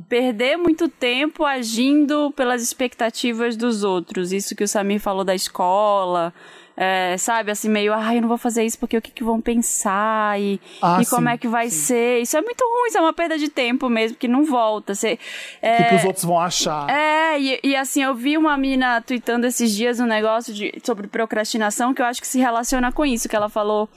perder 0.08 0.58
muito 0.58 0.88
tempo 0.90 1.44
agindo 1.44 2.32
pelas 2.36 2.62
expectativas 2.62 3.56
dos 3.56 3.84
outros. 3.84 4.32
Isso 4.32 4.56
que 4.56 4.64
o 4.64 4.68
Samir 4.68 5.00
falou 5.00 5.24
da 5.24 5.36
escola. 5.36 6.34
É, 6.80 7.18
sabe, 7.18 7.50
assim, 7.50 7.70
meio, 7.70 7.92
ah, 7.92 8.14
eu 8.14 8.22
não 8.22 8.28
vou 8.28 8.38
fazer 8.38 8.64
isso 8.64 8.78
porque 8.78 8.96
o 8.96 9.02
que, 9.02 9.10
que 9.10 9.24
vão 9.24 9.42
pensar 9.42 10.40
e, 10.40 10.62
ah, 10.80 11.00
e 11.02 11.06
sim, 11.06 11.16
como 11.16 11.28
é 11.28 11.36
que 11.36 11.48
vai 11.48 11.72
sim. 11.72 11.80
ser. 11.80 12.22
Isso 12.22 12.38
é 12.38 12.42
muito 12.42 12.62
ruim, 12.64 12.90
isso 12.90 12.98
é 13.00 13.02
uma 13.02 13.14
perda 13.14 13.36
de 13.36 13.50
tempo 13.50 13.90
mesmo, 13.90 14.16
que 14.16 14.28
não 14.28 14.46
volta. 14.46 14.94
Você, 14.94 15.18
é, 15.60 15.82
o 15.82 15.90
que, 15.90 15.96
os 15.96 16.06
outros 16.06 16.24
vão 16.24 16.40
achar? 16.40 16.88
É, 16.88 17.40
e, 17.40 17.60
e, 17.64 17.76
assim, 17.76 18.04
eu 18.04 18.14
vi 18.14 18.38
uma 18.38 18.56
mina 18.56 19.02
tweetando 19.02 19.48
esses 19.48 19.76
dias 19.76 20.00
um 20.00 20.06
negócio 20.06 20.54
de, 20.54 20.72
sobre 20.84 21.08
procrastinação 21.08 21.96
que 21.96 22.02
eu 22.02 22.06
acho 22.06 22.22
que 22.22 22.28
se 22.28 22.38
relaciona 22.38 22.92
com 22.92 23.04
isso, 23.04 23.28
que 23.28 23.36
ela 23.36 23.50
falou, 23.50 23.90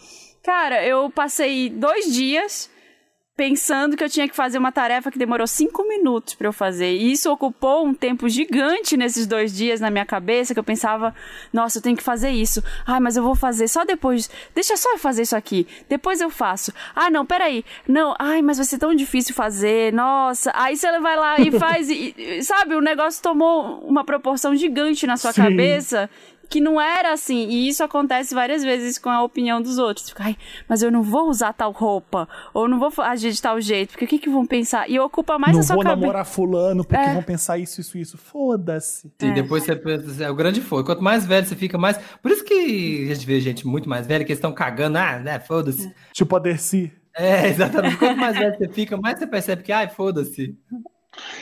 cara, 0.42 0.82
eu 0.82 1.10
passei 1.10 1.68
dois 1.68 2.10
dias 2.10 2.70
pensando 3.40 3.96
que 3.96 4.04
eu 4.04 4.08
tinha 4.10 4.28
que 4.28 4.36
fazer 4.36 4.58
uma 4.58 4.70
tarefa 4.70 5.10
que 5.10 5.18
demorou 5.18 5.46
cinco 5.46 5.88
minutos 5.88 6.34
para 6.34 6.46
eu 6.46 6.52
fazer. 6.52 6.92
E 6.92 7.10
isso 7.10 7.32
ocupou 7.32 7.86
um 7.86 7.94
tempo 7.94 8.28
gigante 8.28 8.98
nesses 8.98 9.26
dois 9.26 9.56
dias 9.56 9.80
na 9.80 9.88
minha 9.90 10.04
cabeça, 10.04 10.52
que 10.52 10.60
eu 10.60 10.64
pensava, 10.64 11.14
nossa, 11.50 11.78
eu 11.78 11.82
tenho 11.82 11.96
que 11.96 12.02
fazer 12.02 12.28
isso. 12.28 12.62
Ai, 12.86 13.00
mas 13.00 13.16
eu 13.16 13.22
vou 13.22 13.34
fazer 13.34 13.66
só 13.66 13.82
depois. 13.82 14.28
Deixa 14.54 14.76
só 14.76 14.92
eu 14.92 14.98
fazer 14.98 15.22
isso 15.22 15.34
aqui. 15.34 15.66
Depois 15.88 16.20
eu 16.20 16.28
faço. 16.28 16.70
Ah, 16.94 17.08
não, 17.08 17.24
peraí. 17.24 17.64
Não, 17.88 18.14
ai, 18.18 18.42
mas 18.42 18.58
vai 18.58 18.66
ser 18.66 18.76
tão 18.76 18.94
difícil 18.94 19.34
fazer. 19.34 19.90
Nossa. 19.90 20.52
Aí 20.54 20.76
você 20.76 21.00
vai 21.00 21.16
lá 21.16 21.40
e 21.40 21.50
faz. 21.58 21.88
e, 21.88 22.42
sabe, 22.42 22.74
o 22.74 22.82
negócio 22.82 23.22
tomou 23.22 23.78
uma 23.88 24.04
proporção 24.04 24.54
gigante 24.54 25.06
na 25.06 25.16
sua 25.16 25.32
Sim. 25.32 25.44
cabeça 25.44 26.10
que 26.50 26.60
não 26.60 26.80
era 26.80 27.12
assim. 27.12 27.48
E 27.48 27.68
isso 27.68 27.82
acontece 27.84 28.34
várias 28.34 28.62
vezes 28.64 28.98
com 28.98 29.08
a 29.08 29.22
opinião 29.22 29.62
dos 29.62 29.78
outros. 29.78 30.10
Fica, 30.10 30.24
ai, 30.24 30.36
mas 30.68 30.82
eu 30.82 30.90
não 30.90 31.02
vou 31.02 31.28
usar 31.28 31.52
tal 31.52 31.70
roupa, 31.70 32.28
ou 32.52 32.68
não 32.68 32.78
vou 32.78 32.92
agir 32.98 33.30
de 33.30 33.40
tal 33.40 33.60
jeito, 33.60 33.90
porque 33.90 34.04
o 34.04 34.08
que, 34.08 34.18
que 34.18 34.28
vão 34.28 34.44
pensar? 34.44 34.90
E 34.90 34.98
ocupa 34.98 35.38
mais 35.38 35.52
não 35.52 35.60
a 35.60 35.62
sua 35.62 35.76
cabeça. 35.76 35.88
Não 35.88 35.96
vou 35.96 36.06
namorar 36.06 36.26
fulano, 36.26 36.84
porque 36.84 37.00
é. 37.00 37.14
vão 37.14 37.22
pensar 37.22 37.56
isso, 37.56 37.80
isso, 37.80 37.96
isso. 37.96 38.18
Foda-se. 38.18 39.10
E 39.22 39.26
é. 39.26 39.30
depois 39.30 39.62
você 39.62 39.76
pensa, 39.76 40.24
é 40.24 40.30
o 40.30 40.34
grande 40.34 40.60
foda. 40.60 40.84
Quanto 40.84 41.02
mais 41.02 41.24
velho 41.24 41.46
você 41.46 41.54
fica, 41.54 41.78
mais... 41.78 41.98
Por 42.20 42.32
isso 42.32 42.44
que 42.44 43.08
a 43.08 43.14
gente 43.14 43.24
vê 43.24 43.40
gente 43.40 43.66
muito 43.66 43.88
mais 43.88 44.06
velha, 44.06 44.24
que 44.24 44.32
eles 44.32 44.38
estão 44.38 44.52
cagando, 44.52 44.98
ah, 44.98 45.20
né, 45.20 45.38
foda-se. 45.38 45.86
É. 45.86 45.94
Tipo 46.12 46.34
a 46.34 46.40
Dercy. 46.40 46.92
É, 47.16 47.46
exatamente. 47.46 47.96
Quanto 47.96 48.18
mais 48.18 48.36
velho 48.36 48.56
você 48.58 48.68
fica, 48.68 48.96
mais 48.96 49.18
você 49.18 49.26
percebe 49.26 49.62
que, 49.62 49.70
ai, 49.70 49.88
foda-se. 49.88 50.58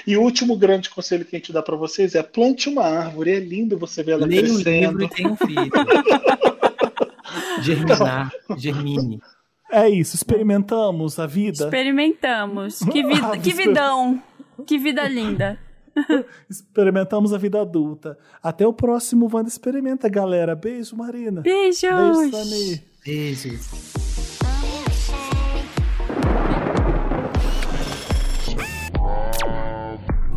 E 0.06 0.16
o 0.16 0.22
último 0.22 0.56
grande 0.56 0.88
conselho 0.90 1.24
que 1.24 1.36
a 1.36 1.38
gente 1.38 1.52
dá 1.52 1.62
para 1.62 1.76
vocês 1.76 2.14
é 2.14 2.22
plante 2.22 2.68
uma 2.68 2.84
árvore. 2.84 3.32
É 3.32 3.38
lindo 3.38 3.78
você 3.78 4.02
ver 4.02 4.12
ela 4.12 4.26
Leia 4.26 4.42
crescendo. 4.42 4.98
Um 4.98 5.02
e 5.02 5.08
tem 5.08 5.26
um 5.26 5.36
filho. 5.36 5.70
Germinar, 7.62 8.32
germine. 8.56 9.20
É 9.70 9.88
isso, 9.88 10.16
experimentamos 10.16 11.18
a 11.18 11.26
vida. 11.26 11.64
Experimentamos. 11.64 12.80
Que, 12.90 13.02
vida, 13.02 13.26
ah, 13.32 13.38
que 13.38 13.52
vidão. 13.52 14.22
Que 14.66 14.78
vida 14.78 15.06
linda. 15.06 15.58
Experimentamos 16.48 17.32
a 17.32 17.38
vida 17.38 17.60
adulta. 17.60 18.16
Até 18.42 18.66
o 18.66 18.72
próximo 18.72 19.28
Wanda 19.32 19.48
Experimenta, 19.48 20.08
galera. 20.08 20.54
Beijo, 20.54 20.96
Marina. 20.96 21.42
Beijos. 21.42 21.82
Beijo, 21.82 22.30
Samir. 22.30 22.82
Beijos. 23.04 24.07